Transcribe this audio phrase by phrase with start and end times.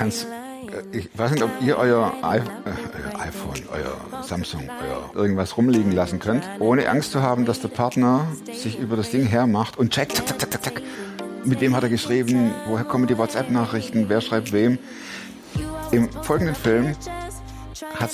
[0.00, 5.22] Kannst, äh, ich weiß nicht, ob ihr euer, I, äh, euer iPhone, euer Samsung, euer
[5.22, 9.26] irgendwas rumliegen lassen könnt, ohne Angst zu haben, dass der Partner sich über das Ding
[9.26, 10.82] hermacht und checkt, zack, zack, zack, zack.
[11.44, 12.50] Mit wem hat er geschrieben?
[12.66, 14.06] Woher kommen die WhatsApp-Nachrichten?
[14.08, 14.78] Wer schreibt wem?
[15.90, 16.96] Im folgenden Film
[17.98, 18.10] hat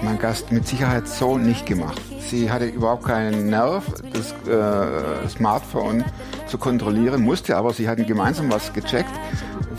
[0.00, 2.00] mein Gast mit Sicherheit so nicht gemacht.
[2.20, 3.84] Sie hatte überhaupt keinen Nerv,
[4.14, 6.06] das äh, Smartphone
[6.46, 9.10] zu kontrollieren, musste aber, sie hatten gemeinsam was gecheckt,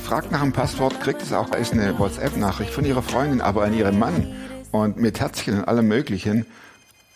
[0.08, 3.74] fragt nach dem Passwort, kriegt es auch als eine WhatsApp-Nachricht von ihrer Freundin, aber an
[3.74, 4.26] ihren Mann
[4.72, 6.46] und mit Herzchen und allem Möglichen.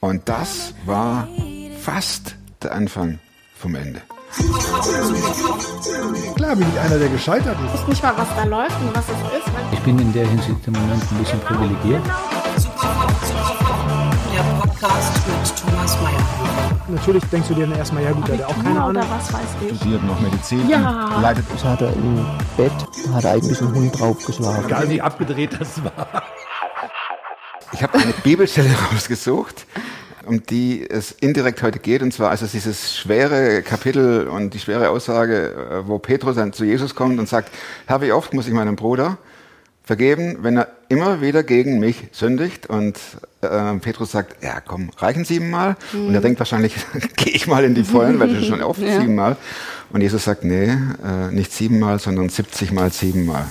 [0.02, 1.30] Und das war
[1.80, 3.20] fast der Anfang
[3.55, 4.02] vom Ende.
[6.35, 7.76] Klar bin ich einer, der gescheitert ist.
[7.76, 9.48] Ich weiß nicht mal, was da läuft und was es ist.
[9.71, 12.04] Ich bin in der Hinsicht im Moment ein bisschen privilegiert.
[14.81, 16.81] Podcast mit Thomas Mayer.
[16.88, 19.04] Natürlich denkst du dir dann erstmal, ja gut, der hat auch keine Ahnung.
[19.12, 19.77] was weiß ich.
[19.77, 21.17] Studiert noch Medizin Ja.
[21.17, 22.26] und leitet Das hat er im
[22.57, 22.71] Bett,
[23.13, 24.66] hat er eigentlich einen Hund draufgeschlagen.
[24.66, 26.24] Egal wie abgedreht das war.
[27.74, 29.68] Ich habe eine Bibelstelle rausgesucht,
[30.26, 34.90] um die es indirekt heute geht, und zwar also dieses schwere Kapitel und die schwere
[34.90, 35.52] Aussage,
[35.84, 37.52] äh, wo Petrus dann zu Jesus kommt und sagt,
[37.85, 39.20] Herr, wie oft muss ich meinem Bruder
[39.84, 42.68] vergeben, wenn er immer wieder gegen mich sündigt?
[42.68, 42.98] Und
[43.41, 45.76] äh, Petrus sagt, ja komm, reichen siebenmal?
[45.93, 46.76] Und er denkt wahrscheinlich,
[47.15, 49.37] gehe ich mal in die Vollen, weil das ist schon oft siebenmal.
[49.91, 53.49] Und Jesus sagt, nee, äh, nicht siebenmal, sondern 70 mal siebenmal.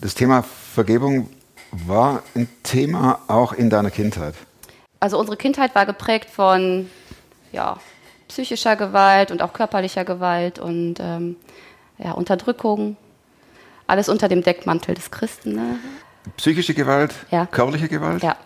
[0.00, 0.42] Das Thema
[0.74, 1.30] Vergebung
[1.70, 4.34] war ein Thema auch in deiner Kindheit.
[5.00, 6.88] Also unsere Kindheit war geprägt von
[7.52, 7.78] ja,
[8.28, 11.36] psychischer Gewalt und auch körperlicher Gewalt und ähm,
[11.98, 12.96] ja, Unterdrückung.
[13.86, 15.54] Alles unter dem Deckmantel des Christen.
[15.54, 15.76] Ne?
[16.36, 17.46] Psychische Gewalt, Ja.
[17.46, 18.36] körperliche Gewalt Ja.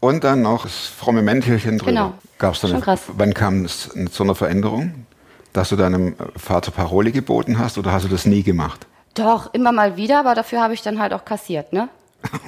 [0.00, 1.90] und dann noch das fromme Mäntelchen drüber.
[1.92, 2.14] Genau.
[2.38, 3.02] Gab's da Schon eine, krass.
[3.08, 5.06] wann kam es zu einer Veränderung?
[5.52, 8.86] Dass du deinem Vater Paroli geboten hast oder hast du das nie gemacht?
[9.14, 11.88] Doch, immer mal wieder, aber dafür habe ich dann halt auch kassiert, ne?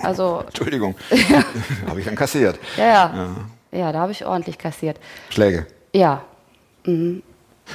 [0.02, 0.96] Also, Entschuldigung,
[1.88, 2.58] habe ich dann kassiert.
[2.76, 3.28] ja, ja.
[3.72, 4.98] Ja, da habe ich ordentlich kassiert.
[5.30, 5.66] Schläge.
[5.92, 6.22] Ja,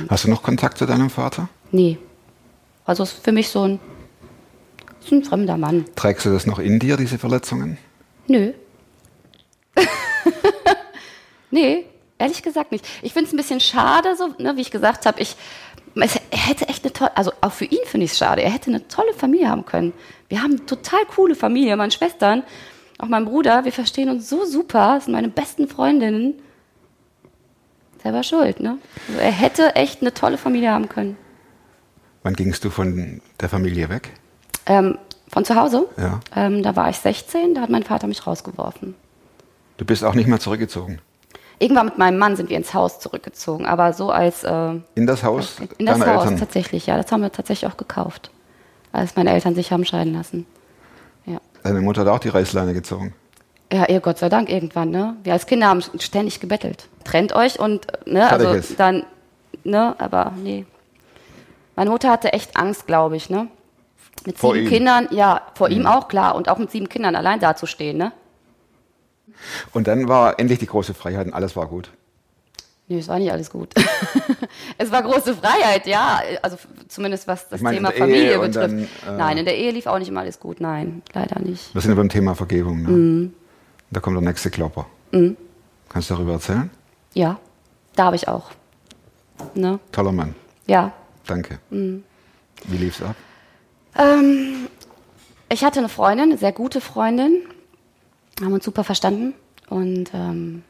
[0.10, 1.48] Hast du noch Kontakt zu deinem Vater?
[1.72, 1.98] nee.
[2.84, 3.80] Also ist für mich so ein,
[5.04, 5.86] ist ein fremder Mann.
[5.96, 7.78] Trägst du das noch in dir, diese Verletzungen?
[8.28, 8.54] Nö.
[11.52, 11.86] nee,
[12.18, 12.86] ehrlich gesagt nicht.
[13.02, 15.36] Ich finde es ein bisschen schade, so, ne, wie ich gesagt habe, ich,
[15.96, 18.52] es, er hätte echt eine tolle, also auch für ihn finde ich es schade, er
[18.52, 19.94] hätte eine tolle Familie haben können.
[20.30, 22.44] Wir haben eine total coole Familie, meine Schwestern,
[22.98, 26.36] auch mein Bruder, wir verstehen uns so super, das sind meine besten Freundinnen.
[28.02, 28.78] Selber schuld, ne?
[29.08, 31.18] Also er hätte echt eine tolle Familie haben können.
[32.24, 34.12] Wann gingst du von der Familie weg?
[34.66, 36.20] Ähm, von zu Hause, Ja.
[36.36, 38.96] ähm, da war ich 16, da hat mein Vater mich rausgeworfen.
[39.78, 41.00] Du bist auch nicht mehr zurückgezogen.
[41.58, 45.24] Irgendwann mit meinem Mann sind wir ins Haus zurückgezogen, aber so als äh, In das
[45.24, 46.38] Haus in das Haus Eltern?
[46.38, 48.32] tatsächlich, ja, das haben wir tatsächlich auch gekauft,
[48.92, 50.46] als meine Eltern sich haben scheiden lassen.
[51.26, 51.38] Ja.
[51.64, 53.14] Deine Mutter hat auch die Reißleine gezogen.
[53.72, 55.16] Ja, ihr Gott sei Dank irgendwann, ne?
[55.24, 56.88] Wir als Kinder haben ständig gebettelt.
[57.06, 58.80] Trennt euch und, ne, Fertig also ist.
[58.80, 59.06] dann,
[59.64, 60.66] ne, aber nee.
[61.76, 63.48] Meine Mutter hatte echt Angst, glaube ich, ne?
[64.26, 64.70] Mit Vor sieben ihm.
[64.70, 64.74] Mhm.
[64.76, 66.36] Kindern, ja, vor ihm auch, klar.
[66.36, 68.12] Und auch mit sieben Kindern allein dazustehen, ne?
[69.74, 71.90] Und dann war endlich die große Freiheit und alles war gut.
[72.88, 73.74] Nee, es war nicht alles gut.
[74.78, 76.22] es war große Freiheit, ja.
[76.42, 78.56] Also zumindest was das Ich meine, Thema Familie betrifft.
[78.58, 80.60] dann, äh, nein, in der Ehe lief auch nicht immer alles gut.
[80.60, 81.74] Nein, leider nicht.
[81.74, 82.82] Wir sind ja beim Thema Vergebung.
[82.82, 82.90] Ne?
[82.90, 83.34] Mhm.
[83.92, 84.88] Da kommt der nächste Klopper.
[85.90, 86.70] Kannst du darüber erzählen?
[87.14, 87.40] Ja,
[87.96, 88.52] da habe ich auch.
[89.56, 89.80] Ne?
[89.92, 90.36] Toller Mann.
[90.68, 90.92] Ja.
[91.26, 91.60] Danke.
[91.70, 92.04] Mhm.
[92.66, 93.16] Wie lief's ab?
[93.98, 94.68] Ähm,
[95.50, 97.44] ich hatte eine Freundin, eine sehr gute Freundin.
[98.42, 99.34] Haben uns super verstanden.
[99.70, 100.64] Und ähm,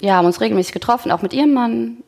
[0.00, 1.98] ja, haben uns regelmäßig getroffen, auch mit ihrem Mann.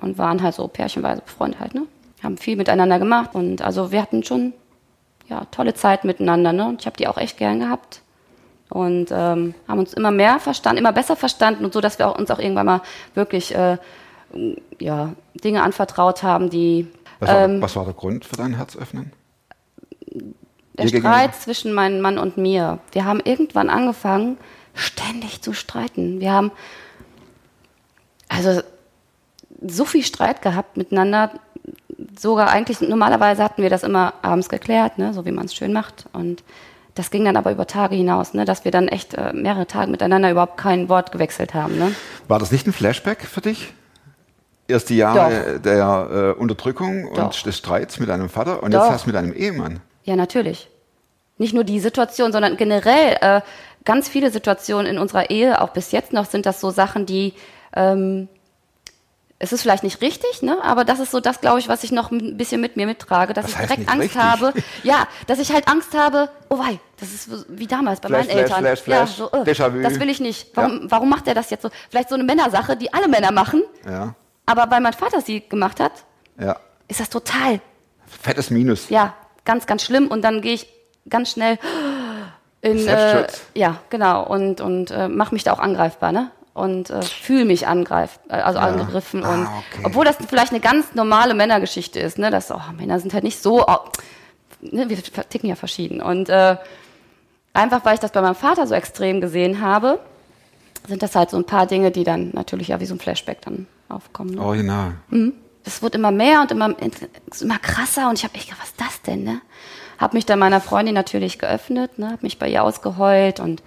[0.00, 1.86] Und waren halt so pärchenweise befreundet halt, ne?
[2.22, 3.34] Haben viel miteinander gemacht.
[3.34, 4.54] Und also wir hatten schon
[5.28, 6.66] ja, tolle Zeit miteinander, ne?
[6.66, 8.02] Und ich habe die auch echt gern gehabt.
[8.70, 12.18] Und ähm, haben uns immer mehr verstanden, immer besser verstanden und so, dass wir auch,
[12.18, 12.82] uns auch irgendwann mal
[13.14, 13.78] wirklich äh,
[14.80, 16.88] ja, Dinge anvertraut haben, die
[17.20, 19.12] Was war, ähm, was war der Grund für dein Herz öffnen?
[20.74, 20.88] Der?
[20.88, 22.78] Streit zwischen meinem Mann und mir.
[22.92, 24.38] Wir haben irgendwann angefangen,
[24.74, 26.20] ständig zu streiten.
[26.20, 26.50] Wir haben
[28.28, 28.62] also
[29.66, 31.30] so viel Streit gehabt miteinander.
[32.18, 35.72] Sogar eigentlich, normalerweise hatten wir das immer abends geklärt, ne, so wie man es schön
[35.72, 36.06] macht.
[36.12, 36.42] Und
[36.94, 39.90] das ging dann aber über Tage hinaus, ne, dass wir dann echt äh, mehrere Tage
[39.90, 41.78] miteinander überhaupt kein Wort gewechselt haben.
[41.78, 41.94] Ne?
[42.28, 43.72] War das nicht ein Flashback für dich?
[44.66, 47.42] Erst die Jahre der äh, Unterdrückung und Doch.
[47.42, 48.82] des Streits mit deinem Vater und Doch.
[48.82, 49.80] jetzt hast du mit deinem Ehemann.
[50.04, 50.68] Ja, natürlich.
[51.36, 53.40] Nicht nur die Situation, sondern generell äh,
[53.84, 57.34] ganz viele Situationen in unserer Ehe, auch bis jetzt noch, sind das so Sachen, die
[57.74, 58.28] ähm,
[59.40, 60.58] es ist vielleicht nicht richtig, ne?
[60.62, 63.34] aber das ist so das, glaube ich, was ich noch ein bisschen mit mir mittrage,
[63.34, 64.22] dass Was ich direkt Angst richtig?
[64.22, 64.54] habe.
[64.84, 68.38] Ja, dass ich halt Angst habe, oh wei, das ist wie damals bei Flash, meinen
[68.38, 68.58] Eltern.
[68.60, 70.48] Flash, Flash, ja, so, äh, das will ich nicht.
[70.54, 71.70] Warum, warum macht er das jetzt so?
[71.90, 74.14] Vielleicht so eine Männersache, die alle Männer machen, Ja,
[74.46, 75.92] aber weil mein Vater sie gemacht hat,
[76.40, 76.56] ja.
[76.88, 77.60] ist das total,
[78.22, 78.88] Fettes Minus.
[78.88, 80.66] ja, ganz, ganz schlimm und dann gehe ich
[81.08, 81.58] ganz schnell
[82.64, 86.30] in, äh, ja, genau, und, und äh, mache mich da auch angreifbar, ne?
[86.54, 89.22] Und äh, fühle mich angreif, äh, also angegriffen.
[89.22, 89.82] Ah, Und okay.
[89.82, 92.30] obwohl das vielleicht eine ganz normale Männergeschichte ist, ne?
[92.30, 93.78] Dass oh, Männer sind halt nicht so, oh,
[94.62, 94.88] ne?
[94.88, 96.00] wir ticken ja verschieden.
[96.00, 96.56] Und äh,
[97.52, 99.98] einfach weil ich das bei meinem Vater so extrem gesehen habe,
[100.88, 103.42] sind das halt so ein paar Dinge, die dann natürlich ja wie so ein Flashback
[103.42, 104.36] dann aufkommen.
[104.36, 104.40] Ne?
[104.40, 104.94] Original.
[105.64, 106.74] Es wurde immer mehr und immer,
[107.40, 109.40] immer krasser und ich habe echt gedacht, was ist das denn, ne?
[109.98, 112.10] Hab mich dann meiner Freundin natürlich geöffnet, ne?
[112.10, 113.62] Hab mich bei ihr ausgeheult und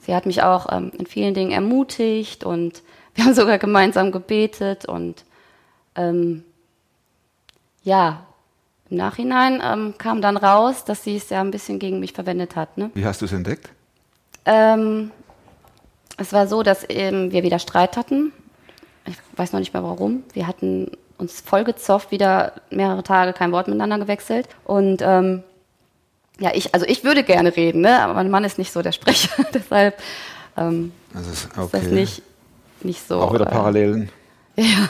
[0.00, 2.82] sie hat mich auch ähm, in vielen Dingen ermutigt und
[3.14, 5.24] wir haben sogar gemeinsam gebetet und
[5.96, 6.44] ähm,
[7.82, 8.26] ja,
[8.90, 12.56] im Nachhinein ähm, kam dann raus, dass sie es ja ein bisschen gegen mich verwendet
[12.56, 12.90] hat, ne?
[12.94, 13.70] Wie hast du es entdeckt?
[14.44, 15.10] Ähm,
[16.16, 18.32] es war so, dass ähm, wir wieder Streit hatten.
[19.06, 20.24] Ich weiß noch nicht mehr warum.
[20.34, 20.90] Wir hatten
[21.20, 24.48] uns vollgezofft, wieder mehrere Tage kein Wort miteinander gewechselt.
[24.64, 25.42] Und ähm,
[26.38, 28.00] ja, ich, also ich würde gerne reden, ne?
[28.02, 29.44] aber mein Mann ist nicht so der Sprecher.
[29.54, 29.98] Deshalb
[30.56, 31.68] ähm, Das ist ist okay.
[31.72, 32.22] das nicht,
[32.82, 33.20] nicht so.
[33.20, 34.08] Auch wieder äh, Parallelen.
[34.56, 34.88] Ja.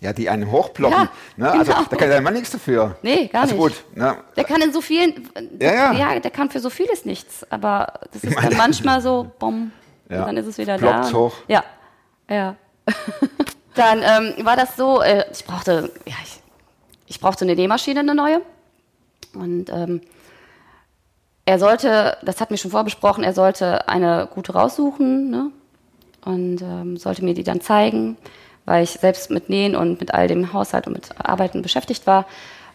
[0.00, 0.98] Ja, die einem hochploppen.
[0.98, 1.08] Ja,
[1.38, 1.50] ne?
[1.52, 1.86] Also genau.
[1.88, 2.98] da kann dein Mann nichts dafür.
[3.00, 3.62] Nee, gar also nicht.
[3.62, 3.84] gut.
[3.96, 4.14] Ne?
[4.36, 6.20] Der kann in so vielen, Ja, ja.
[6.20, 9.72] der kann für so vieles nichts, aber das ist meine- dann manchmal so, bumm,
[10.10, 10.20] Ja.
[10.20, 11.16] und dann ist es wieder Ploppt's da.
[11.16, 11.34] hoch.
[11.48, 11.64] Ja,
[12.28, 12.56] ja.
[13.74, 16.40] Dann ähm, war das so, äh, ich brauchte, ja, ich,
[17.06, 18.40] ich brauchte eine Nähmaschine, eine neue.
[19.34, 20.00] Und ähm,
[21.44, 25.50] er sollte, das hat mir schon vorbesprochen, er sollte eine gute raussuchen, ne?
[26.24, 28.16] Und ähm, sollte mir die dann zeigen,
[28.64, 32.24] weil ich selbst mit Nähen und mit all dem Haushalt und mit Arbeiten beschäftigt war.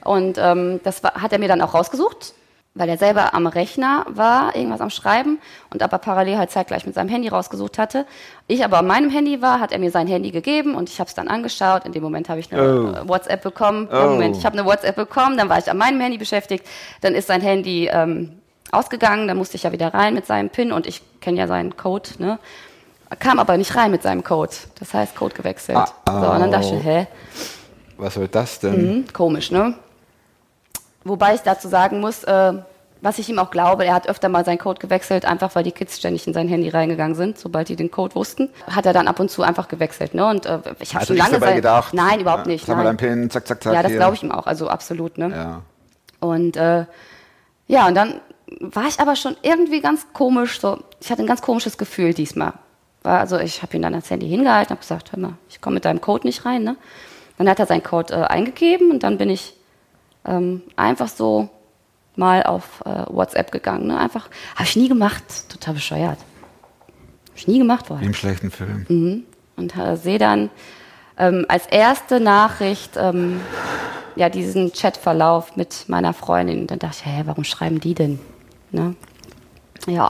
[0.03, 2.35] Und ähm, das war, hat er mir dann auch rausgesucht,
[2.79, 5.39] weil er selber am Rechner war, irgendwas am Schreiben
[5.69, 8.05] und aber parallel halt zeitgleich mit seinem Handy rausgesucht hatte.
[8.47, 11.09] Ich aber an meinem Handy war, hat er mir sein Handy gegeben und ich habe
[11.09, 11.85] es dann angeschaut.
[11.85, 12.87] In dem Moment habe ich eine Oh.
[12.95, 13.89] äh, WhatsApp bekommen.
[13.91, 14.11] Oh.
[14.11, 16.65] Moment, ich habe eine WhatsApp bekommen, dann war ich an meinem Handy beschäftigt.
[17.01, 18.39] Dann ist sein Handy ähm,
[18.71, 21.75] ausgegangen, dann musste ich ja wieder rein mit seinem PIN und ich kenne ja seinen
[21.75, 22.39] Code, ne?
[23.19, 24.51] Kam aber nicht rein mit seinem Code.
[24.79, 25.75] Das heißt, Code gewechselt.
[25.77, 27.07] Ah, so, und dann dachte ich, hä?
[27.97, 28.73] Was soll das denn?
[28.73, 29.73] Hm, komisch, ne?
[31.03, 32.53] Wobei ich dazu sagen muss, äh,
[33.01, 35.71] was ich ihm auch glaube, er hat öfter mal seinen Code gewechselt, einfach weil die
[35.71, 39.07] Kids ständig in sein Handy reingegangen sind, sobald die den Code wussten, hat er dann
[39.07, 40.25] ab und zu einfach gewechselt, ne?
[40.25, 41.93] Und äh, ich habe Also schon lange dabei sein- gedacht.
[41.93, 42.65] Nein, überhaupt Ja, nicht.
[42.65, 42.97] Sag mal nein.
[42.97, 43.73] dein Pin, zack, zack, zack.
[43.73, 45.29] Ja, das glaube ich ihm auch, also absolut, ne?
[45.29, 45.61] Ja.
[46.19, 46.85] Und äh,
[47.67, 48.19] ja, und dann
[48.59, 52.53] war ich aber schon irgendwie ganz komisch, so, ich hatte ein ganz komisches Gefühl diesmal.
[53.03, 55.75] War, also ich habe ihn dann das Handy hingehalten, habe gesagt, hör mal, ich komme
[55.75, 56.63] mit deinem Code nicht rein.
[56.63, 56.75] Ne?
[57.37, 59.53] Dann hat er seinen Code äh, eingegeben und dann bin ich
[60.25, 61.47] ähm, einfach so
[62.19, 63.87] mal auf äh, WhatsApp gegangen.
[63.87, 63.97] Ne?
[63.97, 66.19] Einfach, habe ich nie gemacht, total bescheuert.
[66.19, 68.85] Habe ich nie gemacht vorher im schlechten Film.
[68.87, 69.23] Mhm.
[69.55, 70.49] und äh, sehe dann
[71.17, 73.41] ähm, als erste Nachricht ähm,
[74.15, 76.61] ja diesen Chatverlauf mit meiner Freundin.
[76.61, 78.19] Und dann dachte ich, hä, warum schreiben die denn?
[78.71, 78.95] Ne?
[79.87, 80.09] Ja.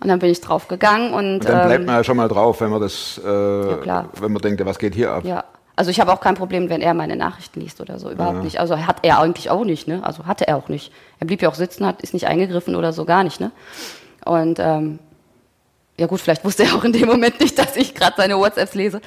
[0.00, 2.28] Und dann bin ich drauf gegangen und, Und dann bleibt ähm, man ja schon mal
[2.28, 4.08] drauf, wenn man das, äh, klar.
[4.18, 5.24] wenn man denkt, ja, was geht hier ab?
[5.24, 5.44] ja.
[5.82, 8.60] Also ich habe auch kein Problem, wenn er meine Nachrichten liest oder so, überhaupt nicht.
[8.60, 10.00] Also hat er eigentlich auch nicht, ne?
[10.04, 10.92] Also hatte er auch nicht.
[11.18, 13.50] Er blieb ja auch sitzen, hat, ist nicht eingegriffen oder so, gar nicht, ne?
[14.24, 15.00] Und ähm,
[15.98, 18.74] ja gut, vielleicht wusste er auch in dem Moment nicht, dass ich gerade seine WhatsApps
[18.74, 19.00] lese.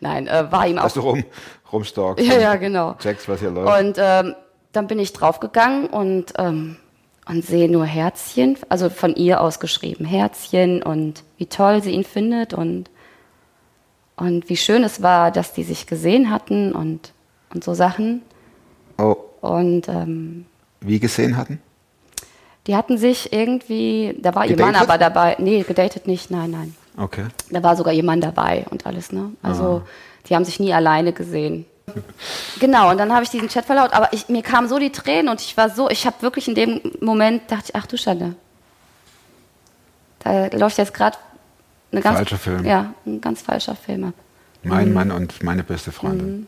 [0.00, 1.22] Nein, äh, war ihm auch Dass du rum,
[1.70, 2.24] rumstalkst.
[2.24, 2.94] Ja, ja, genau.
[2.94, 3.78] Checkst, was hier läuft.
[3.78, 4.34] Und ähm,
[4.72, 6.76] dann bin ich draufgegangen und, ähm,
[7.26, 12.54] und sehe nur Herzchen, also von ihr ausgeschrieben, Herzchen und wie toll sie ihn findet
[12.54, 12.88] und,
[14.22, 17.12] und wie schön es war, dass die sich gesehen hatten und,
[17.52, 18.22] und so Sachen.
[18.98, 20.46] oh, Und ähm,
[20.80, 21.60] wie gesehen hatten?
[22.66, 24.74] die hatten sich irgendwie, da war ihr Gedatet?
[24.74, 26.76] Mann aber dabei, nee, gedatet nicht, nein, nein.
[26.96, 27.24] Okay.
[27.50, 29.32] Da war sogar ihr Mann dabei und alles, ne?
[29.42, 29.82] Also,
[30.28, 31.66] die haben sich nie alleine gesehen.
[32.60, 35.28] Genau, und dann habe ich diesen Chat verlaut, aber ich, mir kamen so die Tränen
[35.28, 38.36] und ich war so, ich habe wirklich in dem Moment, dachte ich, ach du Schande.
[40.20, 41.18] Da läuft jetzt gerade
[41.92, 42.16] eine ganz...
[42.16, 42.64] Falscher Film.
[42.64, 44.14] Ja, ein ganz falscher Film ab.
[44.62, 44.94] Mein Mhm.
[44.94, 46.46] Mann und meine beste Freundin.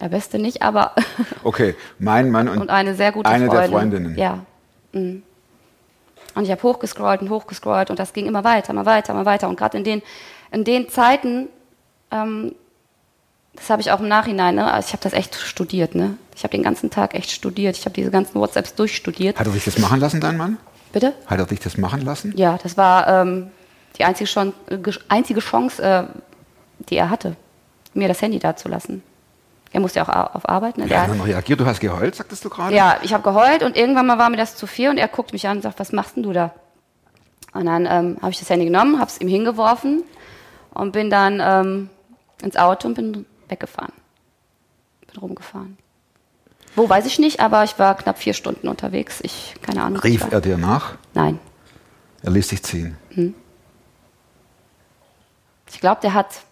[0.00, 0.94] Der beste nicht, aber...
[1.44, 3.60] Okay, mein Mann und, und eine sehr gute eine Freundin.
[3.70, 4.18] der Freundinnen.
[4.18, 4.38] Ja.
[4.92, 5.22] Mhm.
[6.34, 9.48] Und ich habe hochgescrollt und hochgescrollt und das ging immer weiter, immer weiter, immer weiter.
[9.48, 10.02] Und gerade in den,
[10.52, 11.48] in den Zeiten,
[12.12, 12.54] ähm,
[13.54, 14.70] das habe ich auch im Nachhinein, ne?
[14.70, 15.96] also ich habe das echt studiert.
[15.96, 16.16] Ne?
[16.36, 17.76] Ich habe den ganzen Tag echt studiert.
[17.76, 19.38] Ich habe diese ganzen WhatsApps durchstudiert.
[19.40, 20.58] Hat er dich das machen lassen, dein Mann?
[20.92, 21.12] Bitte?
[21.26, 22.32] Hat er dich das machen lassen?
[22.36, 23.50] Ja, das war ähm,
[23.98, 24.78] die einzige Chance, äh,
[25.08, 26.04] einzige Chance äh,
[26.88, 27.36] die er hatte,
[27.94, 29.02] mir das Handy da zu lassen.
[29.72, 30.78] Er musste ja auch au- auf Arbeit.
[30.78, 30.84] Ne?
[30.84, 31.60] Er Der hat reagiert.
[31.60, 32.74] Du hast geheult, sagtest du gerade?
[32.74, 35.32] ja, ich habe geheult und irgendwann mal war mir das zu viel und er guckt
[35.32, 36.54] mich an und sagt, was machst denn du da?
[37.52, 40.04] Und dann ähm, habe ich das Handy genommen, habe es ihm hingeworfen
[40.72, 41.90] und bin dann ähm,
[42.42, 43.92] ins Auto und bin weggefahren.
[45.12, 45.76] Bin rumgefahren.
[46.76, 49.18] Wo, weiß ich nicht, aber ich war knapp vier Stunden unterwegs.
[49.22, 50.00] Ich, keine Ahnung.
[50.00, 50.94] Rief er dir nach?
[51.14, 51.38] Nein.
[52.22, 52.96] Er ließ dich ziehen.
[55.70, 56.42] Ich glaube, der hat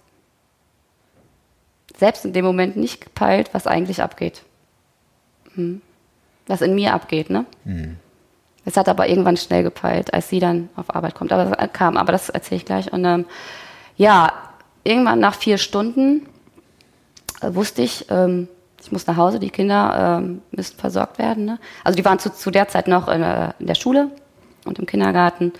[1.96, 4.42] selbst in dem Moment nicht gepeilt, was eigentlich abgeht.
[5.54, 5.80] Hm.
[6.46, 7.46] Was in mir abgeht, ne?
[8.64, 11.32] Es hat aber irgendwann schnell gepeilt, als sie dann auf Arbeit kommt.
[11.32, 12.92] Aber kam, aber das erzähle ich gleich.
[12.92, 13.24] Und ähm,
[13.96, 14.32] ja,
[14.84, 16.28] irgendwann nach vier Stunden
[17.40, 18.48] äh, wusste ich, ähm,
[18.82, 21.44] ich muss nach Hause, die Kinder ähm, müssen versorgt werden.
[21.44, 21.58] Ne?
[21.84, 24.10] Also die waren zu, zu der Zeit noch in, äh, in der Schule
[24.64, 25.52] und im Kindergarten.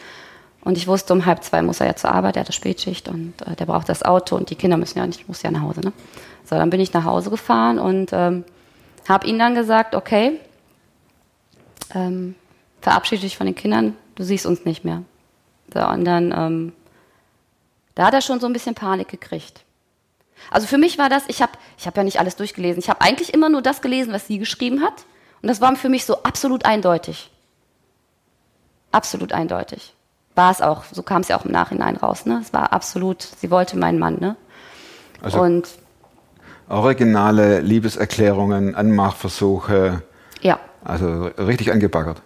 [0.67, 3.41] Und ich wusste, um halb zwei muss er ja zur Arbeit, er hatte Spätschicht und
[3.43, 5.61] äh, der braucht das Auto und die Kinder müssen ja nicht, ich muss ja nach
[5.61, 5.79] Hause.
[5.79, 5.93] Ne?
[6.45, 8.43] So, dann bin ich nach Hause gefahren und ähm,
[9.09, 10.41] habe ihnen dann gesagt, okay,
[11.95, 12.35] ähm,
[12.81, 15.05] verabschiede dich von den Kindern, du siehst uns nicht mehr.
[15.73, 16.73] So, und dann, ähm,
[17.95, 19.63] da hat er schon so ein bisschen Panik gekriegt.
[20.51, 22.81] Also für mich war das, ich habe ich hab ja nicht alles durchgelesen.
[22.81, 25.05] Ich habe eigentlich immer nur das gelesen, was sie geschrieben hat.
[25.43, 27.31] Und das war für mich so absolut eindeutig.
[28.91, 29.93] Absolut eindeutig.
[30.37, 32.25] War es auch, so kam es ja auch im Nachhinein raus.
[32.27, 32.39] Ne?
[32.43, 34.19] Es war absolut, sie wollte meinen Mann.
[34.21, 34.37] Ne?
[35.23, 35.67] Also Und
[36.69, 40.03] originale Liebeserklärungen, Anmachversuche,
[40.43, 42.23] ja, also richtig angebaggert.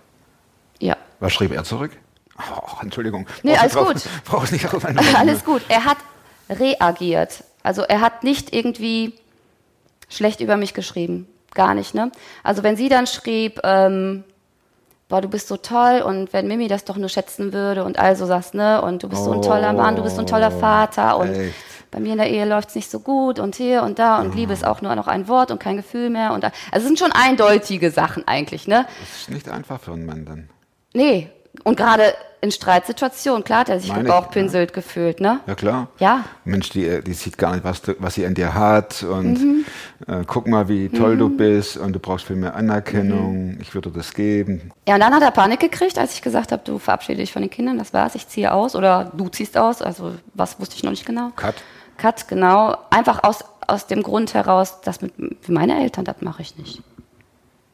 [0.81, 0.97] ja.
[1.21, 1.93] Was schrieb er zurück?
[2.38, 3.26] Oh, Entschuldigung.
[3.43, 4.25] Nee, Brauchst- alles brauchst- gut.
[4.25, 4.88] Brauchst nicht darüber
[5.19, 5.62] Alles gut.
[5.69, 5.99] Er hat
[6.49, 7.45] reagiert.
[7.62, 9.12] Also er hat nicht irgendwie
[10.09, 11.29] schlecht über mich geschrieben.
[11.52, 12.11] Gar nicht, ne?
[12.43, 14.25] Also wenn sie dann schrieb, ähm,
[15.11, 18.25] boah, du bist so toll und wenn Mimi das doch nur schätzen würde und also
[18.25, 21.19] sagst, ne, und du bist so ein toller Mann, du bist so ein toller Vater
[21.19, 21.55] und echt?
[21.90, 24.52] bei mir in der Ehe läuft's nicht so gut und hier und da und Liebe
[24.52, 26.99] ist auch nur noch ein Wort und kein Gefühl mehr und da- also es sind
[26.99, 28.87] schon eindeutige Sachen eigentlich, ne?
[29.00, 30.49] Das ist nicht einfach für einen Mann dann.
[30.95, 31.29] Nee,
[31.64, 35.41] und gerade in Streitsituationen, klar hat er sich gebauchpinselt gefühlt, ne?
[35.47, 35.89] Ja klar.
[35.99, 36.25] Ja.
[36.45, 39.41] Mensch, die, äh, die sieht gar nicht, was, du, was sie an dir hat und
[39.41, 39.65] Mhm.
[40.07, 43.59] äh, guck mal, wie toll du bist und du brauchst viel mehr Anerkennung.
[43.61, 44.73] Ich würde das geben.
[44.89, 47.43] Ja, und dann hat er Panik gekriegt, als ich gesagt habe, du verabschiede dich von
[47.43, 50.83] den Kindern, das war's, ich ziehe aus oder du ziehst aus, also was wusste ich
[50.83, 51.31] noch nicht genau.
[51.37, 51.57] Cut.
[51.99, 52.77] Cut, genau.
[52.89, 56.83] Einfach aus, aus dem Grund heraus, dass mit für meine Eltern, das mache ich nicht.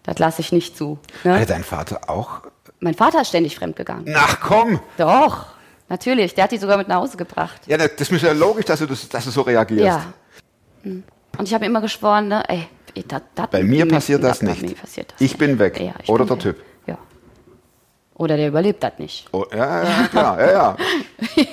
[0.02, 0.98] Das lasse ich nicht zu.
[1.24, 1.46] Hatte Ne?
[1.46, 2.42] dein Vater auch?
[2.80, 4.12] Mein Vater ist ständig fremdgegangen.
[4.16, 4.80] Ach komm!
[4.98, 5.46] Doch,
[5.88, 6.34] natürlich.
[6.34, 7.60] Der hat die sogar mit nach Hause gebracht.
[7.66, 9.84] Ja, das ist ja logisch, dass du, das, dass du so reagierst.
[9.84, 10.02] Ja.
[10.82, 11.02] Hm.
[11.38, 12.66] Und ich habe immer geschworen, ne, ey,
[13.08, 14.62] das, das Bei mir passiert das nicht.
[14.62, 15.78] mir passiert das Ich bin weg.
[15.80, 16.56] Ja, ich Oder bin der weg.
[16.56, 16.64] Typ.
[16.86, 16.98] Ja.
[18.14, 19.28] Oder der überlebt das nicht.
[19.32, 20.76] Oh, ja, ja, klar, ja,
[21.36, 21.44] ja.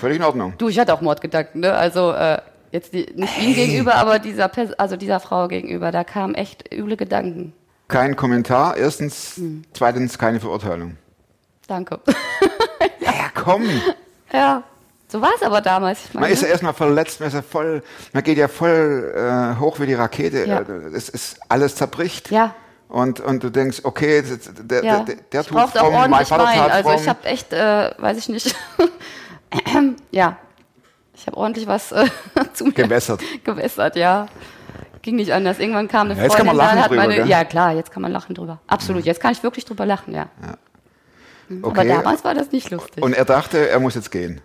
[0.00, 0.52] Völlig in Ordnung.
[0.58, 1.72] Du, ich hatte auch Mordgedanken, ne?
[1.72, 2.38] Also äh,
[2.72, 6.70] jetzt die, nicht ihm gegenüber, aber dieser, Pers- also dieser Frau gegenüber, da kamen echt
[6.74, 7.54] üble Gedanken.
[7.88, 9.36] Kein Kommentar, erstens.
[9.36, 9.64] Hm.
[9.72, 10.96] Zweitens, keine Verurteilung.
[11.66, 12.00] Danke.
[13.00, 13.62] Ja, komm!
[14.32, 14.62] ja,
[15.08, 16.12] so war es aber damals.
[16.12, 19.78] Man ist ja erstmal verletzt, man ist ja voll, man geht ja voll äh, hoch
[19.80, 20.44] wie die Rakete.
[20.46, 20.60] Ja.
[20.60, 22.30] Äh, Es ist alles zerbricht.
[22.30, 22.54] Ja.
[22.88, 24.22] Und, und du denkst, okay,
[24.60, 25.00] der, ja.
[25.00, 26.70] der, der ich tut auch fromm, mein Vater Wein.
[26.70, 28.54] Also ich habe echt, äh, weiß ich nicht,
[30.10, 30.36] ja,
[31.16, 32.06] ich habe ordentlich was äh,
[32.52, 33.20] zu mir Gewässert.
[33.44, 34.26] gewässert, ja.
[35.04, 35.58] Ging nicht anders.
[35.58, 37.28] Irgendwann kam eine Ja, jetzt kann Freundin, man lachen hat drüber, meine, gell?
[37.28, 38.60] ja klar, jetzt kann man lachen drüber.
[38.66, 40.30] Absolut, jetzt kann ich wirklich drüber lachen, ja.
[41.60, 41.88] Aber okay.
[41.88, 43.04] damals war das nicht lustig.
[43.04, 44.40] Und er dachte, er muss jetzt gehen.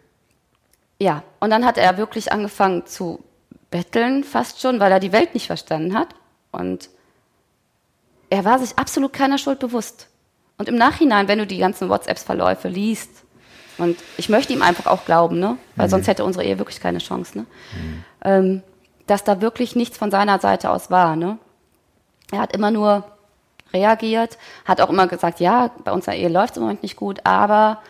[1.00, 3.24] Ja, und dann hat er wirklich angefangen zu
[3.72, 6.10] betteln, fast schon, weil er die Welt nicht verstanden hat.
[6.52, 6.90] Und
[8.30, 10.10] er war sich absolut keiner Schuld bewusst.
[10.58, 13.24] Und im Nachhinein, wenn du die ganzen WhatsApps-Verläufe liest,
[13.78, 15.58] und ich möchte ihm einfach auch glauben, ne?
[15.78, 17.46] weil sonst hätte unsere Ehe wirklich keine Chance, ne?
[18.26, 18.62] ähm,
[19.10, 21.16] dass da wirklich nichts von seiner Seite aus war.
[21.16, 21.38] Ne?
[22.32, 23.04] Er hat immer nur
[23.74, 27.20] reagiert, hat auch immer gesagt, ja, bei unserer Ehe läuft es im Moment nicht gut,
[27.24, 27.82] aber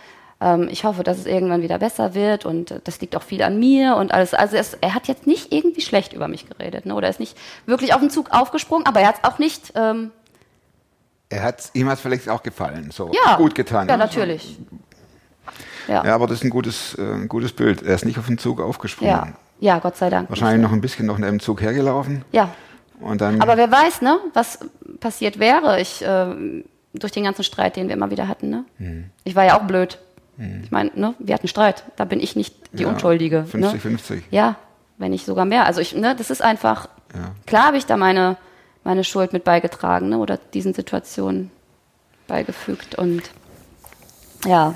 [0.42, 3.60] ähm, ich hoffe, dass es irgendwann wieder besser wird und das liegt auch viel an
[3.60, 4.34] mir und alles.
[4.34, 6.96] Also es, er hat jetzt nicht irgendwie schlecht über mich geredet, ne?
[6.96, 10.12] oder ist nicht wirklich auf den Zug aufgesprungen, aber er hat es auch nicht, ähm,
[11.30, 12.92] Er hat, ihm hat es vielleicht auch gefallen.
[12.92, 13.88] So ja, gut getan.
[13.88, 14.04] Ja, ne?
[14.04, 14.58] natürlich.
[15.88, 17.82] Ja, Ja, aber das ist ein gutes, äh, ein gutes Bild.
[17.84, 19.14] Er ist nicht auf den Zug aufgesprungen.
[19.14, 20.30] ja, ja, Gott sei Dank.
[20.30, 22.24] Wahrscheinlich noch ein bisschen noch neben dem Zug hergelaufen.
[22.32, 22.50] Ja,
[23.00, 23.42] Und dann.
[23.42, 24.60] aber wer weiß, ne, was
[25.00, 28.50] passiert wäre, ich ähm, durch den ganzen Streit, den wir immer wieder hatten.
[28.50, 28.66] Ne?
[28.78, 29.06] Hm.
[29.24, 30.00] Ich war ja auch blöd.
[30.64, 31.84] Ich meine, ne, wir hatten Streit.
[31.98, 33.46] Da bin ich nicht die Ja, Unschuldige.
[33.52, 34.12] 50-50.
[34.14, 34.22] Ne?
[34.32, 34.56] Ja,
[34.98, 35.66] wenn nicht sogar mehr.
[35.66, 36.88] Also ich, ne, das ist einfach.
[37.46, 38.38] Klar habe ich da meine
[38.84, 41.52] meine Schuld mit beigetragen, ne, oder diesen Situationen
[42.28, 43.24] beigefügt und
[44.46, 44.74] ja.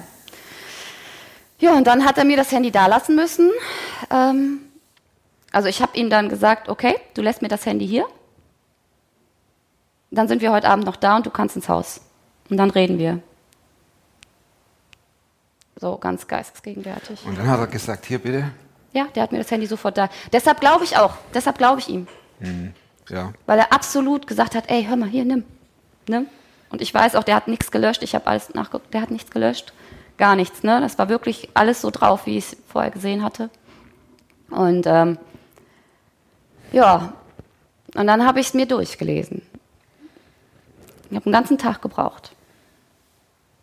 [1.60, 3.50] Ja, und dann hat er mir das Handy da lassen müssen.
[4.12, 4.60] Ähm,
[5.54, 8.06] Also ich habe ihm dann gesagt, okay, du lässt mir das Handy hier.
[10.12, 12.02] Dann sind wir heute Abend noch da und du kannst ins Haus.
[12.50, 13.20] Und dann reden wir.
[15.80, 17.24] So ganz geistesgegenwärtig.
[17.26, 18.52] Und dann hat er gesagt, hier bitte.
[18.94, 20.10] Ja, der hat mir das Handy sofort da.
[20.32, 21.14] Deshalb glaube ich auch.
[21.34, 22.08] Deshalb glaube ich ihm.
[23.10, 23.34] Ja.
[23.46, 25.44] Weil er absolut gesagt hat, ey, hör mal, hier, nimm.
[26.08, 26.28] nimm.
[26.70, 28.02] Und ich weiß auch, der hat nichts gelöscht.
[28.02, 28.92] Ich habe alles nachgeguckt.
[28.94, 29.74] Der hat nichts gelöscht.
[30.18, 30.64] Gar nichts.
[30.64, 30.82] Ne?
[30.82, 33.52] Das war wirklich alles so drauf, wie ich es vorher gesehen hatte.
[34.50, 35.20] Und ähm,
[36.74, 37.14] ja,
[37.96, 39.42] und dann habe ich es mir durchgelesen.
[41.10, 42.36] Ich habe einen ganzen Tag gebraucht.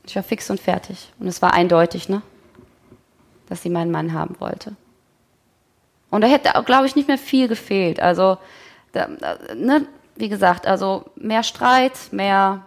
[0.05, 1.13] Ich war fix und fertig.
[1.19, 2.23] Und es war eindeutig, ne?
[3.51, 4.77] dass sie meinen Mann haben wollte.
[6.11, 8.01] Und da hätte, glaube ich, nicht mehr viel gefehlt.
[8.01, 8.39] Also,
[8.93, 9.87] da, da, ne,
[10.17, 12.63] wie gesagt, also mehr Streit, mehr,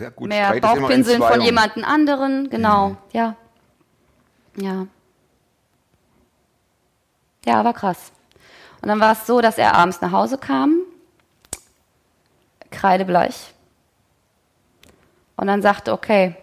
[0.00, 2.50] ja gut, mehr Streit Bauchpinseln von jemandem anderen.
[2.50, 3.36] Genau, ja.
[4.56, 4.86] Ja.
[7.44, 8.12] Ja, war krass.
[8.82, 10.80] Und dann war es so, dass er abends nach Hause kam,
[12.70, 13.52] kreidebleich.
[15.36, 16.34] Und dann sagte, okay,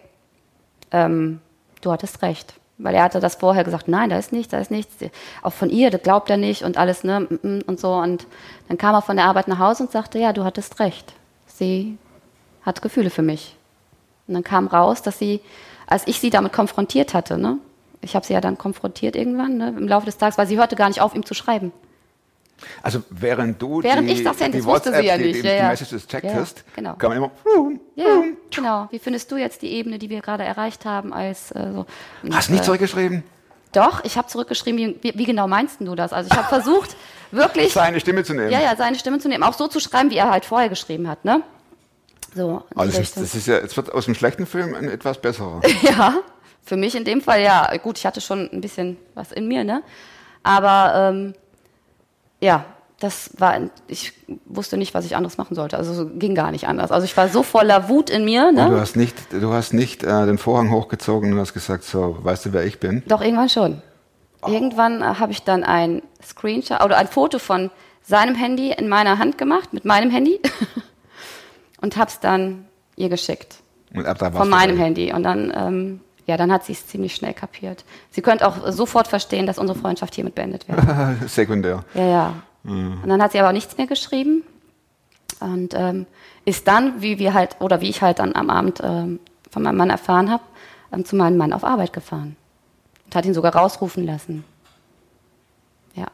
[0.90, 1.40] ähm,
[1.80, 2.54] du hattest recht.
[2.78, 4.94] Weil er hatte das vorher gesagt, nein, da ist nichts, da ist nichts.
[5.42, 7.26] Auch von ihr, das glaubt er nicht und alles, ne,
[7.66, 7.94] und so.
[7.94, 8.26] Und
[8.68, 11.12] dann kam er von der Arbeit nach Hause und sagte, ja, du hattest recht.
[11.46, 11.98] Sie
[12.62, 13.56] hat Gefühle für mich.
[14.28, 15.40] Und dann kam raus, dass sie,
[15.88, 17.58] als ich sie damit konfrontiert hatte, ne,
[18.00, 20.76] ich habe sie ja dann konfrontiert irgendwann, ne, im Laufe des Tages, weil sie hörte
[20.76, 21.72] gar nicht auf, ihm zu schreiben.
[22.82, 25.42] Also während du Während die, ich das die das wusste sie WhatsApp, ja die, nicht.
[25.42, 25.68] die, Ja, ja.
[25.68, 26.94] Messages checkt Ja, ja, hast, genau.
[26.94, 27.30] kann man immer
[27.94, 28.24] Ja,
[28.54, 28.88] genau.
[28.90, 31.86] Wie findest du jetzt die Ebene, die wir gerade erreicht haben, als äh, so?
[32.32, 33.22] Hast nicht äh, zurückgeschrieben?
[33.72, 36.12] Doch, ich habe zurückgeschrieben, wie, wie, genau meinst du das?
[36.12, 36.96] Also ich habe versucht,
[37.30, 38.50] wirklich, Seine Stimme zu nehmen.
[38.50, 41.06] ja, ja, seine Stimme zu nehmen, auch so zu schreiben, wie er halt vorher geschrieben
[41.08, 41.42] hat, ne?
[42.34, 42.62] So.
[42.74, 45.60] Also ist, das ist ja, es wird aus dem schlechten Film ein etwas besserer.
[45.82, 46.14] Ja,
[46.62, 47.74] für mich in dem Fall ja.
[47.78, 49.82] Gut, ich hatte schon ein bisschen was in mir, ne?
[50.42, 51.34] Aber ähm,
[52.40, 52.64] ja,
[53.00, 54.12] das war, ich
[54.44, 55.76] wusste nicht, was ich anderes machen sollte.
[55.76, 56.90] Also ging gar nicht anders.
[56.90, 58.80] Also ich war so voller Wut in mir, Und du ne?
[58.80, 62.52] hast nicht, du hast nicht äh, den Vorhang hochgezogen und hast gesagt, so, weißt du,
[62.52, 63.04] wer ich bin?
[63.06, 63.82] Doch irgendwann schon.
[64.46, 67.70] Irgendwann äh, habe ich dann ein Screenshot oder ein Foto von
[68.02, 70.40] seinem Handy in meiner Hand gemacht, mit meinem Handy,
[71.80, 73.56] und habe es dann ihr geschickt.
[73.94, 74.84] Und ab da warst Von meinem dabei.
[74.84, 75.12] Handy.
[75.12, 77.84] Und dann, ähm, ja, dann hat sie es ziemlich schnell kapiert.
[78.10, 80.78] Sie könnte auch sofort verstehen, dass unsere Freundschaft hiermit beendet wird.
[81.30, 81.84] Sekundär.
[81.94, 82.34] Ja, ja.
[82.64, 84.42] Und dann hat sie aber nichts mehr geschrieben
[85.40, 86.06] und ähm,
[86.44, 89.78] ist dann, wie wir halt, oder wie ich halt dann am Abend ähm, von meinem
[89.78, 90.42] Mann erfahren habe,
[90.92, 92.36] ähm, zu meinem Mann auf Arbeit gefahren.
[93.06, 94.44] Und hat ihn sogar rausrufen lassen.
[95.94, 96.08] Ja.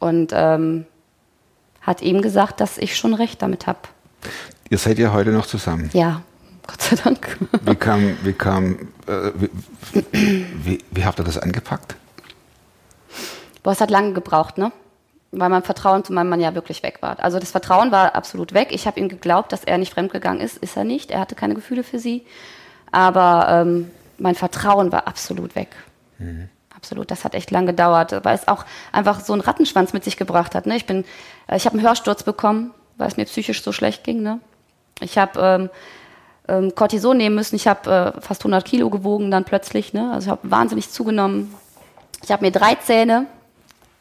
[0.00, 0.86] Und ähm,
[1.82, 3.78] hat ihm gesagt, dass ich schon recht damit habe.
[4.70, 5.90] Ihr seid ja heute noch zusammen.
[5.92, 6.22] Ja,
[6.66, 7.38] Gott sei Dank.
[7.62, 9.50] Wie kam, wie kam, äh, wie,
[10.12, 11.96] wie, wie habt ihr das angepackt?
[13.62, 14.72] Boah, es hat lange gebraucht, ne?
[15.32, 17.18] Weil mein Vertrauen zu meinem Mann ja wirklich weg war.
[17.18, 18.68] Also das Vertrauen war absolut weg.
[18.70, 20.58] Ich habe ihm geglaubt, dass er nicht fremdgegangen ist.
[20.58, 21.10] Ist er nicht.
[21.10, 22.24] Er hatte keine Gefühle für sie.
[22.92, 25.70] Aber ähm, mein Vertrauen war absolut weg.
[26.76, 27.10] Absolut.
[27.10, 30.54] Das hat echt lang gedauert, weil es auch einfach so einen Rattenschwanz mit sich gebracht
[30.54, 30.66] hat.
[30.66, 30.76] Ne?
[30.76, 31.04] Ich bin,
[31.48, 34.22] äh, ich habe einen Hörsturz bekommen, weil es mir psychisch so schlecht ging.
[34.22, 34.38] Ne?
[35.00, 35.70] Ich habe ähm,
[36.48, 37.56] ähm, Cortison nehmen müssen.
[37.56, 39.92] Ich habe äh, fast 100 Kilo gewogen dann plötzlich.
[39.92, 40.12] Ne?
[40.12, 41.54] Also ich habe wahnsinnig zugenommen.
[42.22, 43.26] Ich habe mir drei Zähne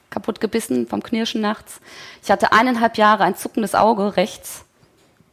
[0.09, 1.79] kaputt gebissen vom Knirschen nachts.
[2.21, 4.63] Ich hatte eineinhalb Jahre ein zuckendes Auge rechts.